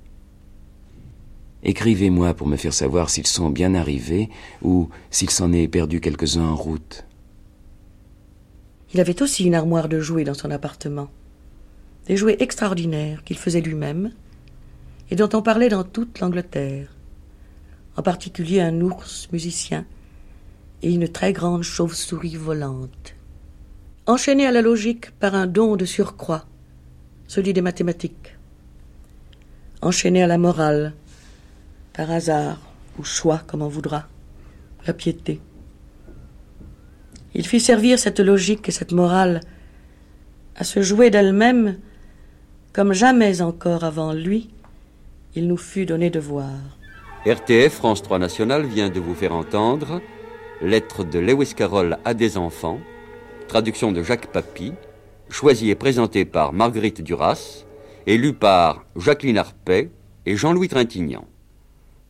[1.68, 4.30] Écrivez-moi pour me faire savoir s'ils sont bien arrivés
[4.62, 7.04] ou s'il s'en est perdu quelques-uns en route.
[8.94, 11.10] Il avait aussi une armoire de jouets dans son appartement.
[12.06, 14.14] Des jouets extraordinaires qu'il faisait lui-même
[15.12, 16.96] et dont on parlait dans toute l'Angleterre.
[17.98, 19.86] En particulier un ours musicien
[20.82, 23.14] et une très grande chauve-souris volante.
[24.06, 26.46] Enchaîné à la logique par un don de surcroît,
[27.28, 28.38] celui des mathématiques.
[29.82, 30.94] Enchaîné à la morale,
[31.98, 32.60] par hasard
[33.00, 34.06] ou choix comme on voudra,
[34.86, 35.42] la piété.
[37.34, 39.42] Il fit servir cette logique et cette morale
[40.56, 41.80] à se jouer d'elle-même
[42.72, 44.50] comme jamais encore avant lui
[45.36, 46.54] il nous fut donné de voir.
[47.26, 50.02] RTF France 3 National vient de vous faire entendre
[50.62, 52.80] Lettre de Lewis Carroll à des enfants,
[53.48, 54.74] traduction de Jacques Papy,
[55.30, 57.66] choisi et présenté par Marguerite Duras
[58.08, 59.92] et lu par Jacqueline Arpet
[60.26, 61.26] et Jean-Louis Trintignant.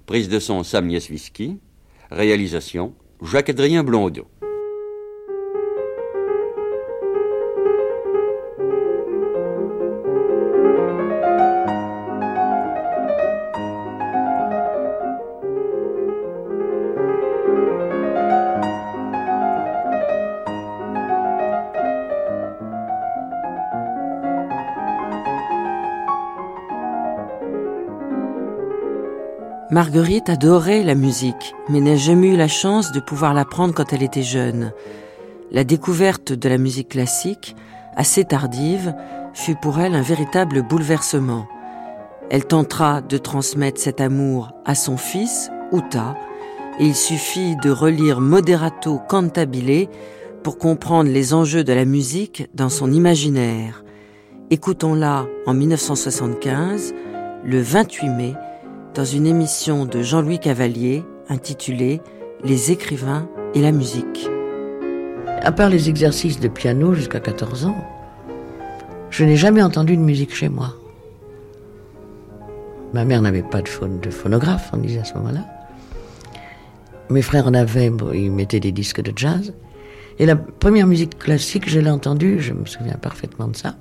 [0.07, 1.59] Prise de son Sam Nieswiski,
[2.09, 4.25] réalisation Jacques-Adrien Blondeau.
[29.77, 34.01] Marguerite adorait la musique, mais n'a jamais eu la chance de pouvoir l'apprendre quand elle
[34.01, 34.73] était jeune.
[35.51, 37.55] La découverte de la musique classique,
[37.95, 38.95] assez tardive,
[39.35, 41.47] fut pour elle un véritable bouleversement.
[42.31, 46.15] Elle tentera de transmettre cet amour à son fils, Uta,
[46.79, 49.89] et il suffit de relire Moderato Cantabile
[50.41, 53.83] pour comprendre les enjeux de la musique dans son imaginaire.
[54.49, 56.95] Écoutons-la en 1975,
[57.45, 58.33] le 28 mai,
[58.97, 62.01] dans une émission de Jean-Louis Cavalier intitulée
[62.43, 64.27] Les écrivains et la musique.
[65.43, 67.77] À part les exercices de piano jusqu'à 14 ans,
[69.11, 70.73] je n'ai jamais entendu de musique chez moi.
[72.91, 75.45] Ma mère n'avait pas de, de phonographe, on disait à ce moment-là.
[77.11, 79.53] Mes frères en avaient, ils mettaient des disques de jazz.
[80.17, 83.75] Et la première musique classique, je l'ai entendue, je me souviens parfaitement de ça.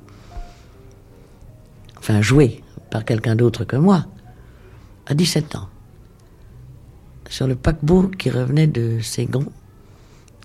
[1.97, 4.05] Enfin, jouée par quelqu'un d'autre que moi
[5.07, 5.69] à 17 ans,
[7.29, 9.47] sur le paquebot qui revenait de Ségon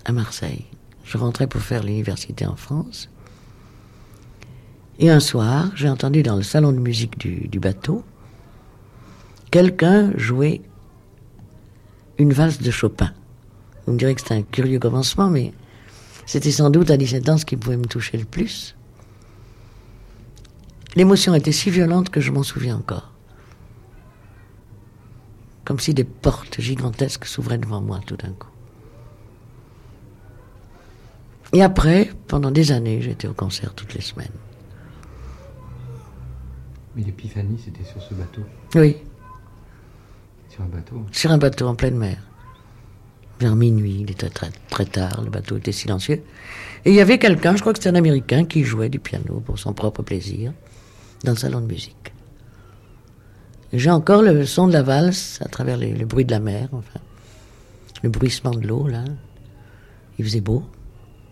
[0.04, 0.64] à Marseille.
[1.04, 3.08] Je rentrais pour faire l'université en France.
[4.98, 8.04] Et un soir, j'ai entendu dans le salon de musique du, bateau
[9.50, 10.62] quelqu'un jouer
[12.18, 13.12] une valse de Chopin.
[13.86, 15.52] Vous me direz que c'était un curieux commencement, mais
[16.24, 18.76] c'était sans doute à 17 ans ce qui pouvait me toucher le plus.
[20.94, 23.11] L'émotion était si violente que je m'en souviens encore
[25.64, 28.48] comme si des portes gigantesques s'ouvraient devant moi tout d'un coup.
[31.52, 34.32] Et après, pendant des années, j'étais au concert toutes les semaines.
[36.96, 38.42] Mais l'épiphanie, c'était sur ce bateau
[38.74, 38.96] Oui.
[40.48, 42.18] Sur un bateau Sur un bateau en pleine mer.
[43.40, 46.22] Vers minuit, il était très, très tard, le bateau était silencieux.
[46.84, 49.40] Et il y avait quelqu'un, je crois que c'était un Américain, qui jouait du piano
[49.40, 50.52] pour son propre plaisir,
[51.24, 52.11] dans le salon de musique.
[53.72, 57.00] J'ai encore le son de la valse à travers le bruit de la mer, enfin,
[58.02, 59.04] le bruissement de l'eau, là.
[60.18, 60.62] Il faisait beau.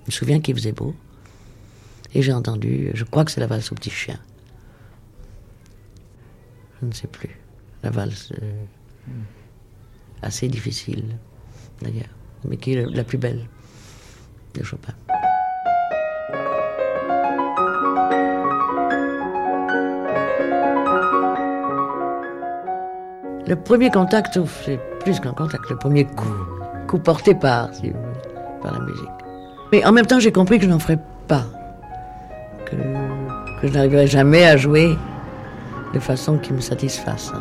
[0.02, 0.94] Je me souviens qu'il faisait beau.
[2.14, 4.18] Et j'ai entendu, je crois que c'est la valse au petit chien.
[6.80, 7.38] Je ne sais plus.
[7.82, 8.52] La valse euh,
[10.22, 11.04] assez difficile,
[11.82, 12.08] d'ailleurs,
[12.44, 13.46] mais qui est la plus belle
[14.54, 14.94] de Chopin.
[23.50, 26.32] Le premier contact, c'est plus qu'un contact, le premier coup,
[26.86, 27.68] coup porté par,
[28.62, 29.08] par la musique.
[29.72, 31.46] Mais en même temps, j'ai compris que je n'en ferais pas,
[32.64, 32.76] que,
[33.64, 34.96] je n'arriverais jamais à jouer
[35.92, 37.32] de façon qui me satisfasse.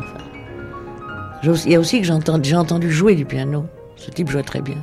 [1.44, 2.06] Il y a aussi que
[2.42, 3.66] j'ai entendu jouer du piano.
[3.94, 4.78] Ce type jouait très bien.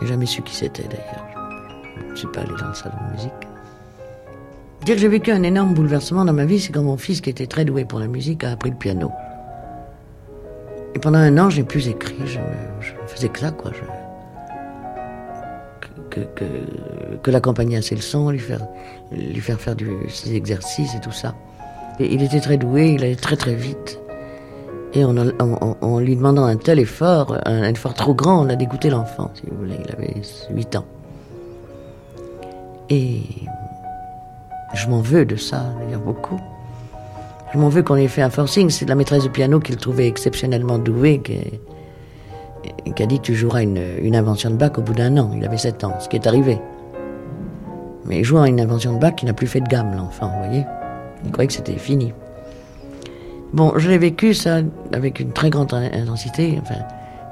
[0.00, 1.24] J'ai jamais su qui c'était d'ailleurs.
[2.08, 3.32] Je ne suis pas allé dans le salon de musique.
[4.84, 7.30] Dire que j'ai vécu un énorme bouleversement dans ma vie, c'est quand mon fils, qui
[7.30, 9.12] était très doué pour la musique, a appris le piano.
[10.96, 12.16] Et pendant un an, j'ai plus écrit.
[12.24, 13.70] Je, ne faisais que ça, quoi.
[16.08, 16.20] que,
[17.22, 18.66] que, l'accompagner à ses leçons, lui faire,
[19.12, 19.76] lui faire faire
[20.08, 21.34] ses exercices et tout ça.
[22.00, 24.00] Et il était très doué, il allait très très vite.
[24.94, 28.88] Et en, en, lui demandant un tel effort, un, effort trop grand, on a dégoûté
[28.88, 29.76] l'enfant, si vous voulez.
[29.84, 30.14] Il avait
[30.48, 30.86] 8 ans.
[32.88, 33.20] Et
[34.72, 36.40] je m'en veux de ça, d'ailleurs beaucoup.
[37.56, 38.68] Je m'en veux qu'on ait fait un forcing.
[38.68, 44.14] C'est la maîtresse de piano qu'il trouvait exceptionnellement douée qui, a dit tu joueras une,
[44.14, 45.30] invention de Bach au bout d'un an.
[45.34, 46.58] Il avait 7 ans, ce qui est arrivé.
[48.04, 50.66] Mais jouant une invention de Bach qui n'a plus fait de gamme, l'enfant, vous voyez.
[51.24, 52.12] Il croyait que c'était fini.
[53.54, 54.58] Bon, je l'ai vécu ça
[54.92, 56.58] avec une très grande intensité.
[56.60, 56.82] Enfin,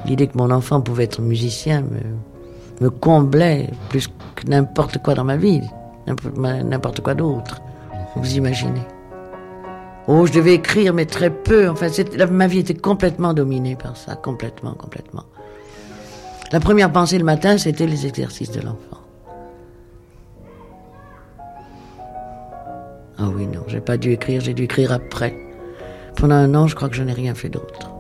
[0.07, 5.25] l'idée que mon enfant pouvait être musicien me, me comblait plus que n'importe quoi dans
[5.25, 5.61] ma vie,
[6.35, 7.61] n'importe quoi d'autre.
[8.17, 8.81] Vous imaginez.
[10.07, 11.69] Oh, je devais écrire, mais très peu.
[11.69, 11.87] Enfin,
[12.31, 15.25] ma vie était complètement dominée par ça, complètement, complètement.
[16.53, 19.01] La première pensée le matin, c'était les exercices de l'enfant.
[23.19, 25.37] Ah oui, non, j'ai pas dû écrire, j'ai dû écrire après.
[26.17, 27.91] Pendant un an, je crois que je n'ai rien fait d'autre.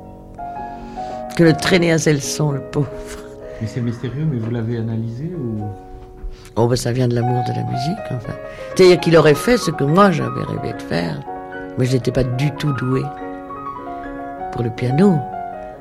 [1.36, 2.88] Que le traîner à le son, le pauvre.
[3.60, 5.64] Mais c'est mystérieux, mais vous l'avez analysé ou?
[6.56, 8.34] Oh, ben ça vient de l'amour de la musique, enfin.
[8.76, 11.20] C'est-à-dire qu'il aurait fait ce que moi j'avais rêvé de faire,
[11.78, 13.04] mais je n'étais pas du tout douée
[14.52, 15.18] pour le piano,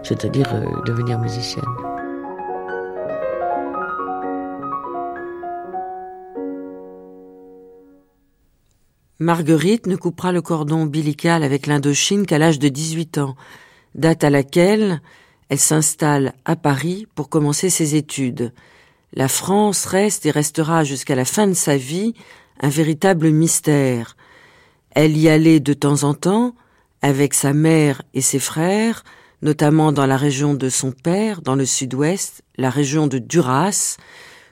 [0.03, 1.63] c'est-à-dire euh, devenir musicienne.
[9.19, 13.35] Marguerite ne coupera le cordon ombilical avec l'Indochine qu'à l'âge de 18 ans,
[13.95, 15.01] date à laquelle
[15.49, 18.51] elle s'installe à Paris pour commencer ses études.
[19.13, 22.15] La France reste et restera jusqu'à la fin de sa vie
[22.59, 24.17] un véritable mystère.
[24.95, 26.55] Elle y allait de temps en temps,
[27.01, 29.03] avec sa mère et ses frères,
[29.41, 33.97] notamment dans la région de son père, dans le sud-ouest, la région de Duras,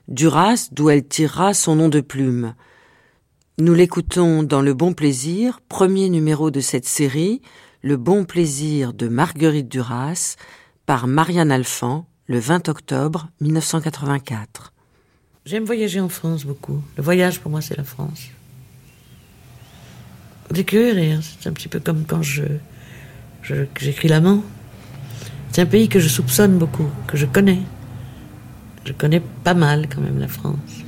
[0.07, 2.55] Duras d'où elle tirera son nom de plume.
[3.59, 7.41] Nous l'écoutons dans Le Bon Plaisir, premier numéro de cette série,
[7.83, 10.35] Le Bon Plaisir de Marguerite Duras,
[10.87, 14.73] par Marianne Alphand, le 20 octobre 1984.
[15.45, 16.81] J'aime voyager en France beaucoup.
[16.97, 18.29] Le voyage pour moi c'est la France.
[20.51, 22.43] Découvrir, c'est un petit peu comme quand je,
[23.79, 24.43] j'écris l'amant.
[25.51, 27.59] C'est un pays que je soupçonne beaucoup, que je connais.
[28.85, 30.83] Je connais pas mal quand même la France.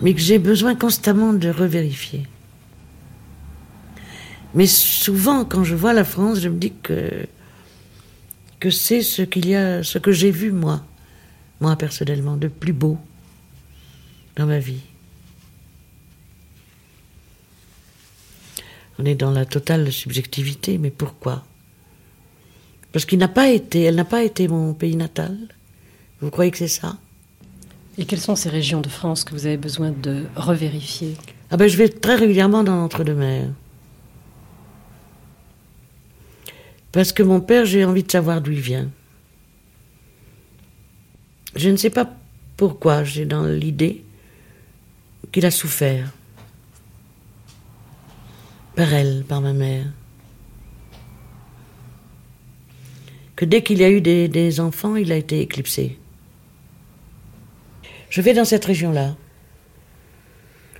[0.00, 2.26] Mais que j'ai besoin constamment de revérifier.
[4.54, 7.26] Mais souvent, quand je vois la France, je me dis que
[8.58, 10.82] que c'est ce qu'il y a, ce que j'ai vu moi,
[11.60, 12.98] moi personnellement, de plus beau
[14.36, 14.80] dans ma vie.
[18.98, 21.44] On est dans la totale subjectivité, mais pourquoi?
[22.92, 25.36] Parce qu'il n'a pas été, elle n'a pas été mon pays natal.
[26.20, 26.96] Vous croyez que c'est ça?
[27.98, 31.14] Et quelles sont ces régions de France que vous avez besoin de revérifier?
[31.50, 33.50] Ah ben je vais très régulièrement dans l'entre-deux-mers.
[36.92, 38.88] Parce que mon père, j'ai envie de savoir d'où il vient.
[41.54, 42.10] Je ne sais pas
[42.56, 44.02] pourquoi, j'ai dans l'idée
[45.32, 46.10] qu'il a souffert.
[48.76, 49.86] Par elle, par ma mère.
[53.34, 55.98] Que dès qu'il y a eu des, des enfants, il a été éclipsé.
[58.10, 59.16] Je vais dans cette région-là,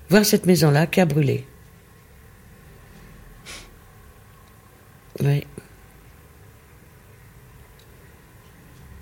[0.09, 1.47] voir cette maison-là qui a brûlé.
[5.21, 5.45] Oui.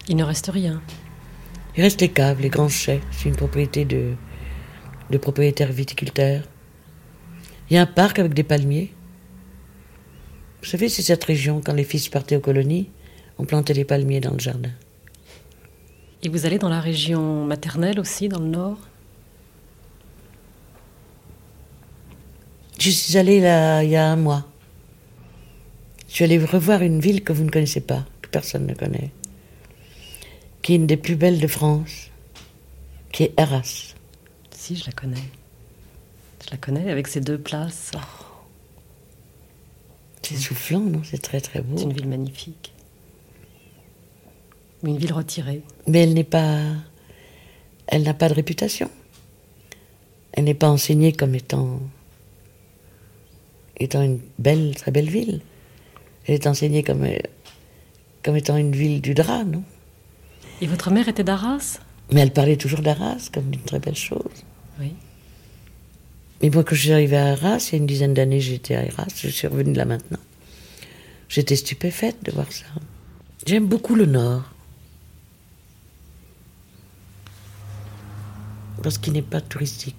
[0.07, 0.81] Il ne reste rien.
[1.77, 3.01] Il reste les caves, les grands chais.
[3.11, 4.15] C'est une propriété de,
[5.11, 6.45] de propriétaires viticulteurs.
[7.75, 8.93] Il y a un parc avec des palmiers.
[10.63, 12.89] Vous savez, c'est cette région, quand les fils partaient aux colonies,
[13.37, 14.71] on plantait des palmiers dans le jardin.
[16.23, 18.79] Et vous allez dans la région maternelle aussi, dans le nord?
[22.79, 24.47] Je suis allée là il y a un mois.
[26.07, 29.11] Je suis allée revoir une ville que vous ne connaissez pas, que personne ne connaît
[30.63, 32.11] qui est une des plus belles de France,
[33.11, 33.97] qui est Arras.
[34.53, 35.44] Si, je la connais.
[36.45, 37.93] Je la connais avec ses deux places.
[37.95, 37.99] Oh.
[40.23, 41.03] C'est soufflant, non?
[41.05, 41.77] C'est très très beau.
[41.77, 42.73] C'est une ville magnifique.
[44.83, 45.63] Une ville retirée.
[45.87, 46.61] Mais elle n'est pas.
[47.87, 48.91] Elle n'a pas de réputation.
[50.33, 51.81] Elle n'est pas enseignée comme étant.
[53.77, 55.41] étant une belle, très belle ville.
[56.27, 57.07] Elle est enseignée comme,
[58.23, 59.63] comme étant une ville du drap, non?
[60.61, 61.81] Et votre mère était d'Arras?
[62.13, 64.45] Mais elle parlait toujours d'Arras comme d'une très belle chose.
[64.81, 64.95] Oui.
[66.43, 68.75] Mais moi, quand je suis arrivée à Arras, il y a une dizaine d'années, j'étais
[68.75, 70.19] à Arras, je suis revenue là maintenant.
[71.29, 72.67] J'étais stupéfaite de voir ça.
[73.47, 74.51] J'aime beaucoup le Nord.
[78.83, 79.97] Parce qu'il n'est pas touristique.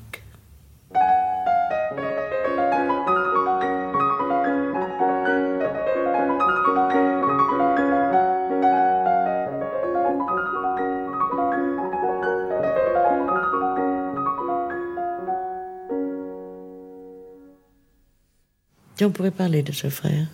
[19.04, 20.28] On pourrait parler de ce frère,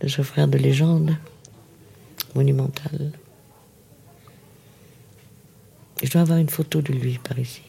[0.00, 1.16] de ce frère de légende,
[2.34, 3.12] monumental.
[6.02, 7.62] Je dois avoir une photo de lui par ici.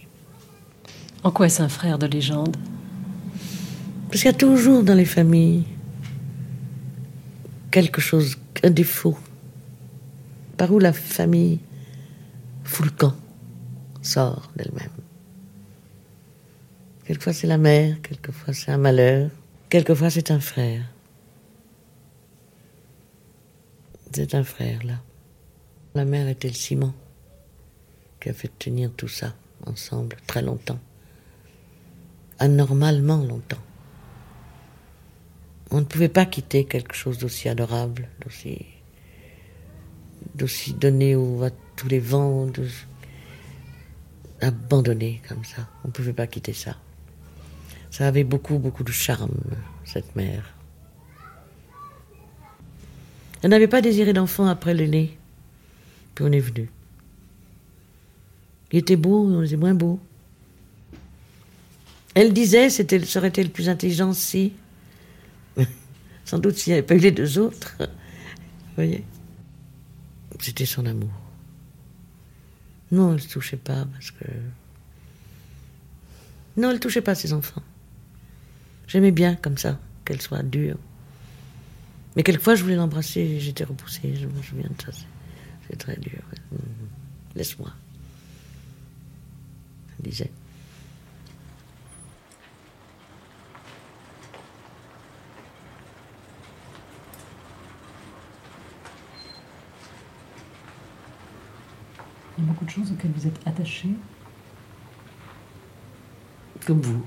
[1.24, 2.58] En quoi est-ce un frère de légende?
[4.08, 5.66] Parce qu'il y a toujours dans les familles
[7.70, 9.18] quelque chose, un défaut.
[10.58, 11.60] Par où la famille
[12.64, 13.16] fout le camp,
[14.02, 14.90] sort d'elle-même.
[17.06, 19.30] Quelquefois c'est la mère, quelquefois c'est un malheur,
[19.72, 20.84] quelquefois c'est un frère.
[24.12, 25.02] C'est un frère là.
[25.96, 26.94] La mère était le ciment
[28.20, 29.34] qui a fait tenir tout ça
[29.66, 30.80] ensemble très longtemps.
[32.38, 33.64] Anormalement longtemps.
[35.72, 38.10] On ne pouvait pas quitter quelque chose d'aussi adorable,
[40.36, 42.68] d'aussi, donné à tous les vents, de,
[44.42, 45.70] abandonné comme ça.
[45.86, 46.76] On ne pouvait pas quitter ça.
[47.92, 49.36] Ça avait beaucoup, beaucoup de charme,
[49.84, 50.56] cette mère.
[53.42, 55.18] Elle n'avait pas désiré d'enfant après l'aîné.
[56.16, 56.70] Puis on est venu.
[58.72, 60.00] Il était beau, on était moins beau.
[62.14, 64.54] Elle disait, c'était, ça aurait été le plus intelligent si,
[66.26, 67.76] sans doute s'il n'y avait pas eu les deux autres.
[67.80, 69.04] Vous voyez?
[70.40, 71.12] C'était son amour.
[72.92, 74.26] Non, elle ne touchait pas parce que.
[76.58, 77.62] Non, elle ne touchait pas ses enfants.
[78.92, 80.76] J'aimais bien comme ça, qu'elle soit dure.
[82.18, 84.16] Mais quelquefois, je voulais l'embrasser et j'étais repoussée.
[84.16, 84.92] Je me souviens de ça.
[85.70, 86.20] C'est très dur.
[87.34, 87.72] Laisse-moi.
[89.98, 90.30] Elle disait.
[102.38, 103.88] Il y a beaucoup de choses auxquelles vous êtes attaché.
[106.66, 107.06] Comme vous.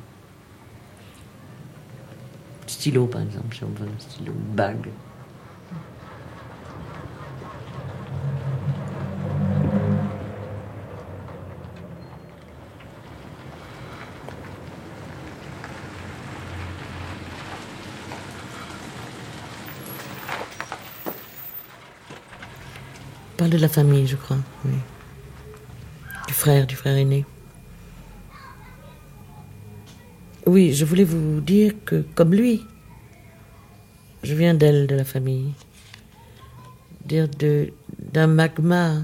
[2.84, 4.90] Stylo, par exemple, si on veut un stylo, une bague.
[23.38, 24.72] Parle de la famille, je crois, oui.
[26.28, 27.24] Du frère, du frère aîné.
[30.44, 32.62] Oui, je voulais vous dire que, comme lui,
[34.24, 35.52] je viens d'elle, de la famille.
[37.04, 37.28] Dire
[37.98, 39.02] d'un magma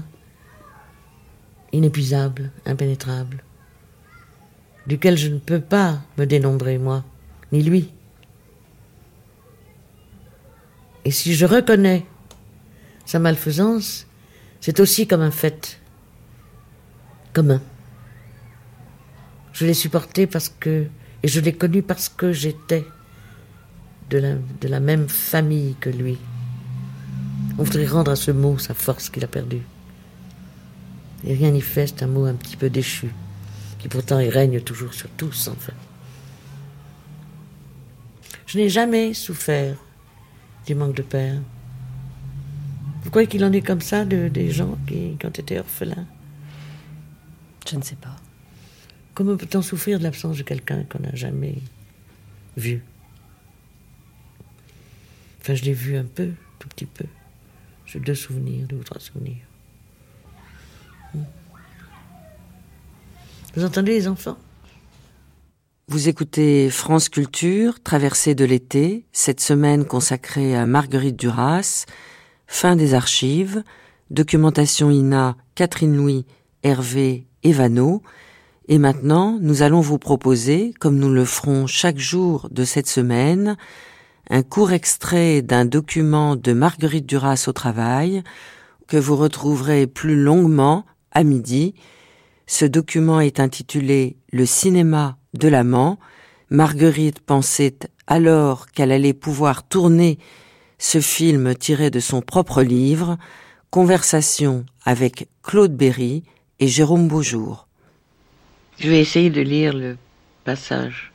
[1.71, 3.43] inépuisable, impénétrable,
[4.87, 7.05] duquel je ne peux pas me dénombrer, moi,
[7.51, 7.91] ni lui.
[11.05, 12.05] Et si je reconnais
[13.05, 14.07] sa malfaisance,
[14.59, 15.79] c'est aussi comme un fait
[17.33, 17.61] commun.
[19.53, 20.87] Je l'ai supporté parce que,
[21.21, 22.85] et je l'ai connu parce que j'étais
[24.11, 26.17] de la, de la même famille que lui.
[27.57, 29.63] On voudrait rendre à ce mot sa force qu'il a perdue.
[31.23, 33.09] Et rien n'y fait, c'est un mot un petit peu déchu,
[33.79, 35.73] qui pourtant il règne toujours sur tous, enfin.
[38.45, 39.77] Je n'ai jamais souffert
[40.65, 41.39] du manque de père.
[43.03, 46.05] Vous croyez qu'il en est comme ça de, des gens qui, qui ont été orphelins?
[47.69, 48.17] Je ne sais pas.
[49.13, 51.59] Comment peut-on souffrir de l'absence de quelqu'un qu'on n'a jamais
[52.57, 52.83] vu?
[55.41, 56.29] Enfin, je l'ai vu un peu,
[56.59, 57.05] tout petit peu.
[57.85, 59.43] J'ai deux souvenirs, deux ou trois souvenirs.
[61.13, 61.23] Hmm.
[63.55, 64.37] Vous entendez les enfants?
[65.87, 71.85] Vous écoutez France Culture, Traversée de l'été, cette semaine consacrée à Marguerite Duras,
[72.47, 73.63] fin des archives,
[74.09, 76.25] documentation INA Catherine Louis,
[76.63, 78.03] Hervé Evano.
[78.67, 83.57] Et maintenant, nous allons vous proposer, comme nous le ferons chaque jour de cette semaine,
[84.31, 88.23] un court extrait d'un document de Marguerite Duras au travail
[88.87, 91.75] que vous retrouverez plus longuement à midi.
[92.47, 95.99] Ce document est intitulé Le cinéma de l'amant.
[96.49, 97.77] Marguerite pensait
[98.07, 100.17] alors qu'elle allait pouvoir tourner
[100.77, 103.17] ce film tiré de son propre livre,
[103.69, 106.23] Conversation avec Claude Berry
[106.59, 107.67] et Jérôme Beaujour.
[108.79, 109.97] Je vais essayer de lire le
[110.45, 111.10] passage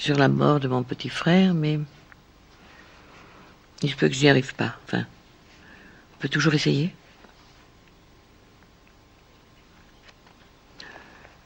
[0.00, 1.78] sur la mort de mon petit frère, mais
[3.82, 4.74] il se peut que j'y arrive pas.
[4.84, 5.04] Enfin,
[6.14, 6.94] on peut toujours essayer.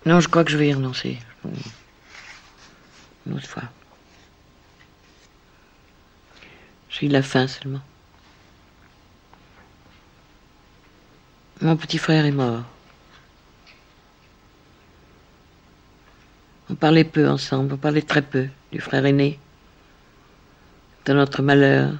[0.06, 1.18] Non, je crois que je vais y renoncer.
[3.26, 3.64] Une autre fois.
[6.90, 7.82] J'ai eu la faim seulement.
[11.60, 12.62] Mon petit frère est mort.
[16.70, 19.38] On parlait peu ensemble, on parlait très peu du frère aîné,
[21.04, 21.92] de notre malheur,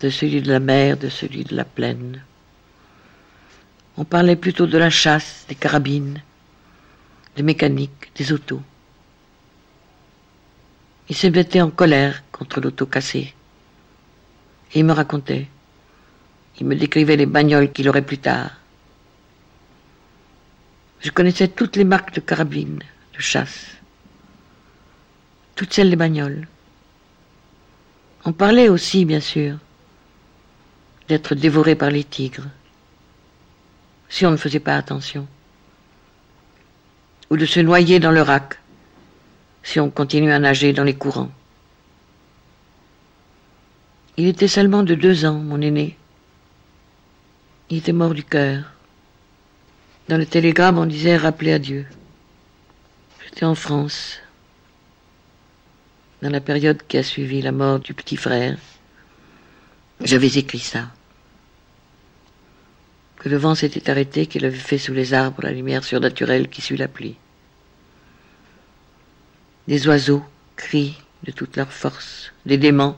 [0.00, 2.22] de celui de la mer, de celui de la plaine.
[3.96, 6.22] On parlait plutôt de la chasse, des carabines,
[7.34, 8.62] des mécaniques, des autos.
[11.08, 13.34] Il se mettait en colère contre l'auto cassée.
[14.74, 15.48] Et il me racontait.
[16.60, 18.50] Il me décrivait les bagnoles qu'il aurait plus tard.
[21.00, 22.82] Je connaissais toutes les marques de carabines,
[23.20, 23.66] chasse.
[25.54, 26.46] Toutes celles des bagnoles.
[28.24, 29.56] On parlait aussi, bien sûr,
[31.08, 32.48] d'être dévoré par les tigres,
[34.08, 35.26] si on ne faisait pas attention,
[37.30, 38.58] ou de se noyer dans le rack,
[39.62, 41.30] si on continue à nager dans les courants.
[44.16, 45.96] Il était seulement de deux ans, mon aîné.
[47.68, 48.72] Il était mort du cœur.
[50.08, 51.86] Dans le télégramme, on disait rappeler à Dieu.
[53.36, 54.18] J'étais en France,
[56.22, 58.56] dans la période qui a suivi la mort du petit frère.
[60.00, 60.88] J'avais écrit ça.
[63.18, 66.62] Que le vent s'était arrêté, qu'il avait fait sous les arbres la lumière surnaturelle qui
[66.62, 67.16] suit la pluie.
[69.68, 70.24] Des oiseaux
[70.56, 72.96] crient de toute leur force, des démons.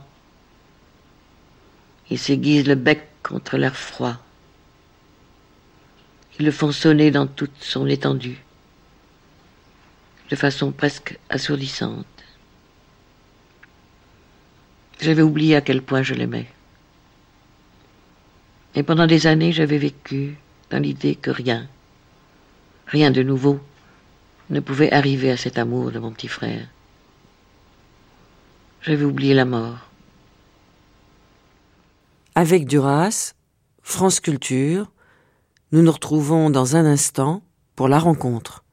[2.09, 4.15] Ils s'aiguisent le bec contre l'air froid.
[6.39, 8.41] Ils le font sonner dans toute son étendue,
[10.29, 12.05] de façon presque assourdissante.
[14.99, 16.47] J'avais oublié à quel point je l'aimais.
[18.75, 20.37] Et pendant des années, j'avais vécu
[20.69, 21.67] dans l'idée que rien,
[22.85, 23.59] rien de nouveau,
[24.49, 26.67] ne pouvait arriver à cet amour de mon petit frère.
[28.81, 29.89] J'avais oublié la mort.
[32.35, 33.33] Avec Duras,
[33.81, 34.91] France Culture,
[35.71, 37.43] nous nous retrouvons dans un instant
[37.75, 38.63] pour la rencontre.